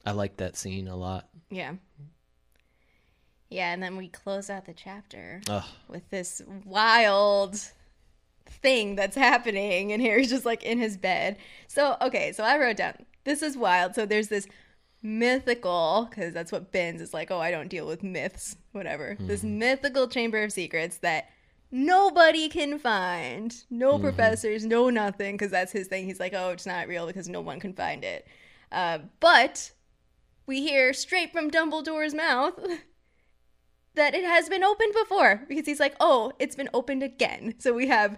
I 0.05 0.11
like 0.11 0.37
that 0.37 0.57
scene 0.57 0.87
a 0.87 0.95
lot. 0.95 1.29
Yeah. 1.49 1.73
Yeah, 3.49 3.73
and 3.73 3.81
then 3.81 3.97
we 3.97 4.09
close 4.09 4.49
out 4.49 4.65
the 4.65 4.73
chapter 4.73 5.41
Ugh. 5.49 5.63
with 5.87 6.07
this 6.09 6.41
wild 6.65 7.59
thing 8.49 8.95
that's 8.95 9.15
happening, 9.15 9.91
and 9.91 10.01
Harry's 10.01 10.29
just 10.29 10.45
like 10.45 10.63
in 10.63 10.79
his 10.79 10.97
bed. 10.97 11.37
So, 11.67 11.97
okay, 12.01 12.31
so 12.31 12.43
I 12.43 12.57
wrote 12.57 12.77
down 12.77 13.05
this 13.23 13.41
is 13.41 13.57
wild. 13.57 13.95
So, 13.95 14.05
there's 14.05 14.29
this 14.29 14.47
mythical, 15.01 16.07
because 16.09 16.33
that's 16.33 16.51
what 16.51 16.71
Binns 16.71 17.01
is 17.01 17.13
like, 17.13 17.31
oh, 17.31 17.39
I 17.39 17.51
don't 17.51 17.69
deal 17.69 17.87
with 17.87 18.03
myths, 18.03 18.55
whatever. 18.71 19.15
This 19.19 19.43
mythical 19.43 20.07
Chamber 20.07 20.43
of 20.43 20.51
Secrets 20.51 20.97
that 20.97 21.29
nobody 21.71 22.49
can 22.49 22.79
find. 22.79 23.55
No 23.69 23.99
professors, 23.99 24.65
no 24.65 24.89
nothing, 24.89 25.35
because 25.35 25.51
that's 25.51 25.71
his 25.71 25.87
thing. 25.87 26.05
He's 26.05 26.19
like, 26.19 26.33
oh, 26.33 26.49
it's 26.49 26.65
not 26.65 26.87
real 26.87 27.07
because 27.07 27.29
no 27.29 27.41
one 27.41 27.59
can 27.59 27.73
find 27.73 28.03
it. 28.03 28.27
Uh, 28.71 28.99
but 29.19 29.71
we 30.45 30.61
hear 30.61 30.93
straight 30.93 31.31
from 31.31 31.49
Dumbledore's 31.49 32.13
mouth 32.13 32.59
that 33.99 34.15
it 34.15 34.23
has 34.23 34.47
been 34.47 34.63
opened 34.63 34.93
before 34.93 35.41
because 35.47 35.65
he's 35.65 35.79
like, 35.79 35.95
oh, 35.99 36.31
it's 36.39 36.55
been 36.55 36.69
opened 36.73 37.03
again. 37.03 37.55
So 37.59 37.73
we 37.73 37.87
have 37.87 38.17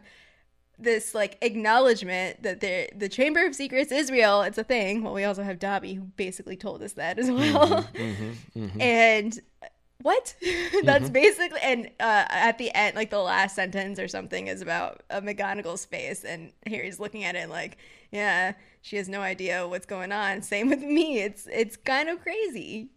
this 0.77 1.13
like 1.13 1.37
acknowledgement 1.41 2.41
that 2.43 2.61
the 2.61 2.89
the 2.95 3.09
Chamber 3.09 3.45
of 3.45 3.55
Secrets 3.55 3.91
is 3.91 4.11
real. 4.11 4.43
It's 4.43 4.57
a 4.57 4.63
thing. 4.63 5.03
Well, 5.03 5.13
we 5.13 5.23
also 5.23 5.43
have 5.43 5.59
Dobby 5.59 5.95
who 5.95 6.03
basically 6.03 6.55
told 6.55 6.81
us 6.83 6.93
that 6.93 7.17
as 7.17 7.29
mm-hmm, 7.29 7.53
well. 7.53 7.83
Mm-hmm, 7.93 8.63
mm-hmm. 8.63 8.81
And 8.81 9.39
uh, 9.63 9.67
what? 10.03 10.35
That's 10.83 11.09
basically 11.09 11.59
and 11.63 11.87
uh, 11.99 12.25
at 12.29 12.59
the 12.59 12.71
end, 12.75 12.95
like 12.95 13.09
the 13.09 13.19
last 13.19 13.55
sentence 13.55 13.99
or 13.99 14.07
something 14.07 14.47
is 14.47 14.61
about 14.61 15.01
a 15.09 15.21
McGonagall's 15.21 15.85
face, 15.85 16.23
and 16.23 16.51
Harry's 16.67 16.99
looking 16.99 17.23
at 17.23 17.35
it 17.35 17.49
like, 17.49 17.77
yeah, 18.11 18.53
she 18.81 18.97
has 18.97 19.09
no 19.09 19.21
idea 19.21 19.67
what's 19.67 19.87
going 19.87 20.11
on. 20.11 20.41
Same 20.53 20.69
with 20.69 20.81
me. 20.81 21.19
It's 21.19 21.47
it's 21.51 21.75
kind 21.75 22.07
of 22.07 22.21
crazy. 22.21 22.89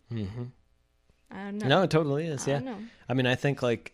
I 1.35 1.45
don't 1.45 1.59
know. 1.59 1.69
No, 1.69 1.83
it 1.83 1.91
totally 1.91 2.27
is. 2.27 2.47
I 2.47 2.53
Yeah. 2.53 2.59
know. 2.61 2.79
I 3.09 3.15
mean, 3.15 3.27
I 3.27 3.35
think 3.35 3.63
like 3.63 3.93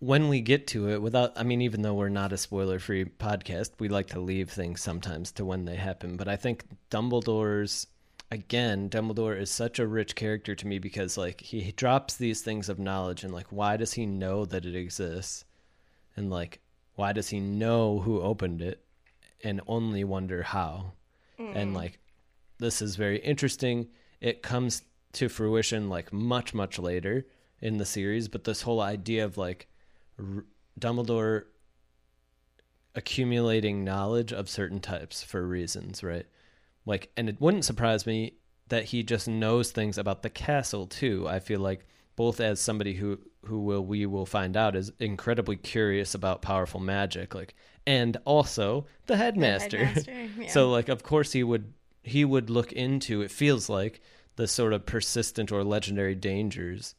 when 0.00 0.28
we 0.28 0.40
get 0.40 0.68
to 0.68 0.88
it 0.90 1.02
without 1.02 1.32
I 1.36 1.42
mean 1.42 1.60
even 1.60 1.82
though 1.82 1.94
we're 1.94 2.08
not 2.08 2.32
a 2.32 2.36
spoiler-free 2.36 3.06
podcast, 3.18 3.70
we 3.78 3.88
like 3.88 4.06
to 4.08 4.20
leave 4.20 4.50
things 4.50 4.80
sometimes 4.80 5.32
to 5.32 5.44
when 5.44 5.64
they 5.64 5.76
happen, 5.76 6.16
but 6.16 6.28
I 6.28 6.36
think 6.36 6.64
Dumbledore's 6.90 7.88
again, 8.30 8.90
Dumbledore 8.90 9.40
is 9.40 9.50
such 9.50 9.78
a 9.78 9.86
rich 9.86 10.14
character 10.14 10.54
to 10.54 10.66
me 10.66 10.78
because 10.78 11.18
like 11.18 11.40
he 11.40 11.72
drops 11.72 12.16
these 12.16 12.42
things 12.42 12.68
of 12.68 12.78
knowledge 12.78 13.24
and 13.24 13.32
like 13.32 13.48
why 13.50 13.76
does 13.76 13.94
he 13.94 14.06
know 14.06 14.44
that 14.44 14.64
it 14.64 14.76
exists? 14.76 15.44
And 16.16 16.30
like 16.30 16.60
why 16.94 17.12
does 17.12 17.28
he 17.28 17.40
know 17.40 18.00
who 18.00 18.20
opened 18.20 18.62
it 18.62 18.84
and 19.42 19.60
only 19.66 20.04
wonder 20.04 20.42
how? 20.42 20.92
And 21.38 21.72
mm. 21.72 21.74
like 21.74 21.98
this 22.58 22.82
is 22.82 22.96
very 22.96 23.18
interesting. 23.18 23.88
It 24.20 24.42
comes 24.42 24.82
to 25.18 25.28
fruition 25.28 25.88
like 25.88 26.12
much 26.12 26.54
much 26.54 26.78
later 26.78 27.26
in 27.60 27.78
the 27.78 27.84
series, 27.84 28.28
but 28.28 28.44
this 28.44 28.62
whole 28.62 28.80
idea 28.80 29.24
of 29.24 29.36
like 29.36 29.68
R- 30.18 30.44
Dumbledore 30.78 31.44
accumulating 32.94 33.84
knowledge 33.84 34.32
of 34.32 34.48
certain 34.48 34.80
types 34.80 35.24
for 35.24 35.44
reasons, 35.46 36.04
right? 36.04 36.26
Like, 36.86 37.10
and 37.16 37.28
it 37.28 37.40
wouldn't 37.40 37.64
surprise 37.64 38.06
me 38.06 38.34
that 38.68 38.84
he 38.84 39.02
just 39.02 39.26
knows 39.26 39.72
things 39.72 39.98
about 39.98 40.22
the 40.22 40.30
castle 40.30 40.86
too. 40.86 41.26
I 41.26 41.40
feel 41.40 41.60
like 41.60 41.86
both 42.14 42.40
as 42.40 42.60
somebody 42.60 42.94
who 42.94 43.18
who 43.44 43.60
will 43.60 43.84
we 43.84 44.06
will 44.06 44.26
find 44.26 44.56
out 44.56 44.76
is 44.76 44.92
incredibly 45.00 45.56
curious 45.56 46.14
about 46.14 46.42
powerful 46.42 46.80
magic, 46.80 47.34
like, 47.34 47.54
and 47.86 48.16
also 48.24 48.86
the 49.06 49.16
headmaster. 49.16 49.84
headmaster, 49.84 50.28
yeah. 50.42 50.48
So, 50.48 50.70
like, 50.70 50.88
of 50.88 51.02
course 51.02 51.32
he 51.32 51.42
would 51.42 51.72
he 52.04 52.24
would 52.24 52.50
look 52.50 52.72
into. 52.72 53.22
It 53.22 53.32
feels 53.32 53.68
like 53.68 54.00
the 54.38 54.46
sort 54.46 54.72
of 54.72 54.86
persistent 54.86 55.50
or 55.50 55.64
legendary 55.64 56.14
dangers 56.14 56.94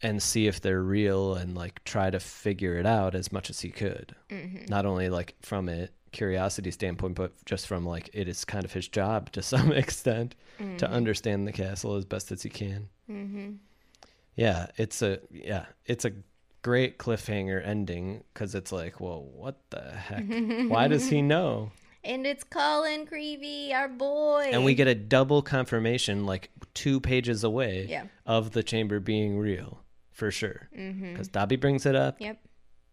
and 0.00 0.22
see 0.22 0.46
if 0.46 0.62
they're 0.62 0.82
real 0.82 1.34
and 1.34 1.54
like 1.54 1.84
try 1.84 2.08
to 2.08 2.18
figure 2.18 2.78
it 2.78 2.86
out 2.86 3.14
as 3.14 3.30
much 3.30 3.50
as 3.50 3.60
he 3.60 3.68
could. 3.68 4.16
Mm-hmm. 4.30 4.64
Not 4.66 4.86
only 4.86 5.10
like 5.10 5.36
from 5.42 5.68
a 5.68 5.88
curiosity 6.10 6.70
standpoint, 6.70 7.16
but 7.16 7.32
just 7.44 7.66
from 7.66 7.84
like 7.84 8.08
it 8.14 8.28
is 8.28 8.46
kind 8.46 8.64
of 8.64 8.72
his 8.72 8.88
job 8.88 9.30
to 9.32 9.42
some 9.54 9.72
extent 9.72 10.34
to 10.78 10.90
understand 10.90 11.46
the 11.46 11.52
castle 11.52 11.96
as 11.96 12.06
best 12.06 12.32
as 12.32 12.42
he 12.42 12.48
can. 12.48 12.88
Mm-hmm. 13.10 13.50
Yeah, 14.34 14.68
it's 14.78 15.02
a 15.02 15.20
yeah, 15.30 15.66
it's 15.84 16.06
a 16.06 16.12
great 16.62 16.98
cliffhanger 16.98 17.64
ending 17.64 18.24
because 18.32 18.54
it's 18.54 18.72
like, 18.72 19.00
well, 19.00 19.22
what 19.22 19.60
the 19.68 19.82
heck? 19.82 20.24
Why 20.70 20.88
does 20.88 21.10
he 21.10 21.20
know? 21.20 21.72
And 22.04 22.26
it's 22.26 22.44
Colin 22.44 23.06
Creevey, 23.06 23.72
our 23.72 23.88
boy. 23.88 24.50
And 24.52 24.64
we 24.64 24.74
get 24.74 24.86
a 24.88 24.94
double 24.94 25.42
confirmation, 25.42 26.26
like 26.26 26.50
two 26.74 27.00
pages 27.00 27.44
away, 27.44 27.86
Yeah. 27.88 28.04
of 28.24 28.52
the 28.52 28.62
chamber 28.62 29.00
being 29.00 29.38
real 29.38 29.82
for 30.12 30.30
sure. 30.30 30.68
Mm-hmm. 30.76 31.12
Because 31.12 31.28
Dobby 31.28 31.56
brings 31.56 31.86
it 31.86 31.94
up, 31.96 32.20
Yep. 32.20 32.38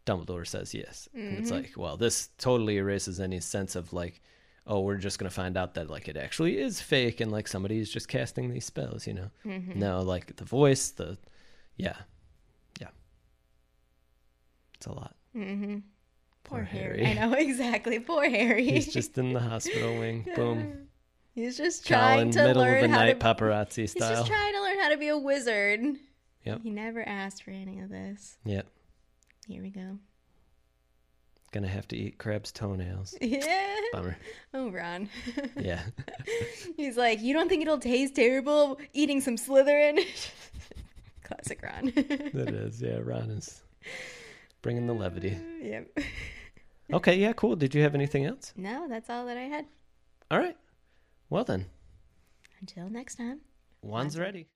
Dumbledore 0.05 0.45
says 0.47 0.73
yes, 0.73 1.07
and 1.13 1.37
it's 1.39 1.49
Mhm. 1.49 1.53
like, 1.63 1.73
well, 1.77 1.97
this 1.97 2.29
totally 2.37 2.77
erases 2.77 3.19
any 3.19 3.39
sense 3.39 3.75
of 3.75 3.91
like, 3.93 4.21
oh, 4.67 4.81
we're 4.81 4.97
just 4.97 5.17
gonna 5.19 5.29
find 5.29 5.55
out 5.57 5.75
that 5.75 5.89
like 5.89 6.07
it 6.07 6.17
actually 6.17 6.57
is 6.57 6.81
fake 6.81 7.21
and 7.21 7.31
like 7.31 7.47
somebody 7.47 7.79
is 7.79 7.89
just 7.91 8.07
casting 8.07 8.49
these 8.51 8.65
spells, 8.65 9.05
you 9.07 9.13
know? 9.13 9.29
Mm-hmm. 9.45 9.79
No, 9.79 10.01
like 10.01 10.35
the 10.35 10.45
voice, 10.45 10.89
the 10.89 11.17
yeah, 11.77 11.97
yeah, 12.79 12.89
it's 14.75 14.85
a 14.87 14.91
lot. 14.93 15.15
Mm-hmm. 15.35 15.77
Poor 16.45 16.59
Poor 16.59 16.63
Harry. 16.65 17.03
Harry. 17.03 17.19
I 17.19 17.27
know 17.27 17.33
exactly. 17.37 17.99
Poor 17.99 18.29
Harry. 18.29 18.65
He's 18.65 18.91
just 18.93 19.17
in 19.17 19.33
the 19.33 19.39
hospital 19.41 19.99
wing. 19.99 20.25
Boom. 20.35 20.87
He's 21.33 21.57
just 21.57 21.85
Colin, 21.85 21.99
trying 21.99 22.31
to 22.31 22.43
middle 22.43 22.61
learn 22.61 22.83
of 22.85 22.89
the 22.91 22.95
how 22.95 23.03
night, 23.03 23.19
to. 23.19 23.25
paparazzi 23.25 23.75
He's 23.81 23.93
just 23.93 24.25
trying 24.27 24.53
to 24.53 24.61
learn 24.61 24.79
how 24.79 24.89
to 24.89 24.97
be 24.97 25.09
a 25.09 25.17
wizard. 25.17 25.81
Yep. 26.45 26.61
He 26.63 26.69
never 26.69 27.05
asked 27.07 27.43
for 27.43 27.51
any 27.51 27.81
of 27.81 27.89
this. 27.89 28.37
Yep. 28.45 28.67
Here 29.47 29.61
we 29.61 29.69
go. 29.69 29.97
Gonna 31.51 31.67
have 31.67 31.87
to 31.89 31.97
eat 31.97 32.17
Crabbe's 32.17 32.51
toenails. 32.51 33.15
Yeah. 33.21 33.75
Bummer. 33.93 34.17
Oh, 34.53 34.69
Ron. 34.71 35.09
Yeah. 35.57 35.81
He's 36.77 36.97
like, 36.97 37.21
you 37.21 37.33
don't 37.33 37.47
think 37.49 37.61
it'll 37.61 37.77
taste 37.79 38.15
terrible 38.15 38.77
eating 38.93 39.19
some 39.21 39.35
Slytherin? 39.37 39.99
Classic 41.23 41.61
Ron. 41.61 41.91
It 41.95 42.53
is. 42.53 42.81
Yeah. 42.81 42.99
Ron 43.01 43.29
is 43.31 43.61
bringing 44.61 44.85
the 44.87 44.93
levity. 44.93 45.37
Yep. 45.61 45.99
Okay. 46.93 47.15
Yeah. 47.17 47.33
Cool. 47.33 47.55
Did 47.55 47.73
you 47.75 47.81
have 47.83 47.95
anything 47.95 48.25
else? 48.25 48.53
No, 48.55 48.87
that's 48.87 49.09
all 49.09 49.25
that 49.25 49.37
I 49.37 49.43
had. 49.43 49.65
All 50.31 50.39
right. 50.39 50.57
Well 51.29 51.43
then, 51.43 51.65
Until 52.59 52.89
next 52.89 53.15
time. 53.15 53.41
one's 53.81 54.17
ready. 54.17 54.47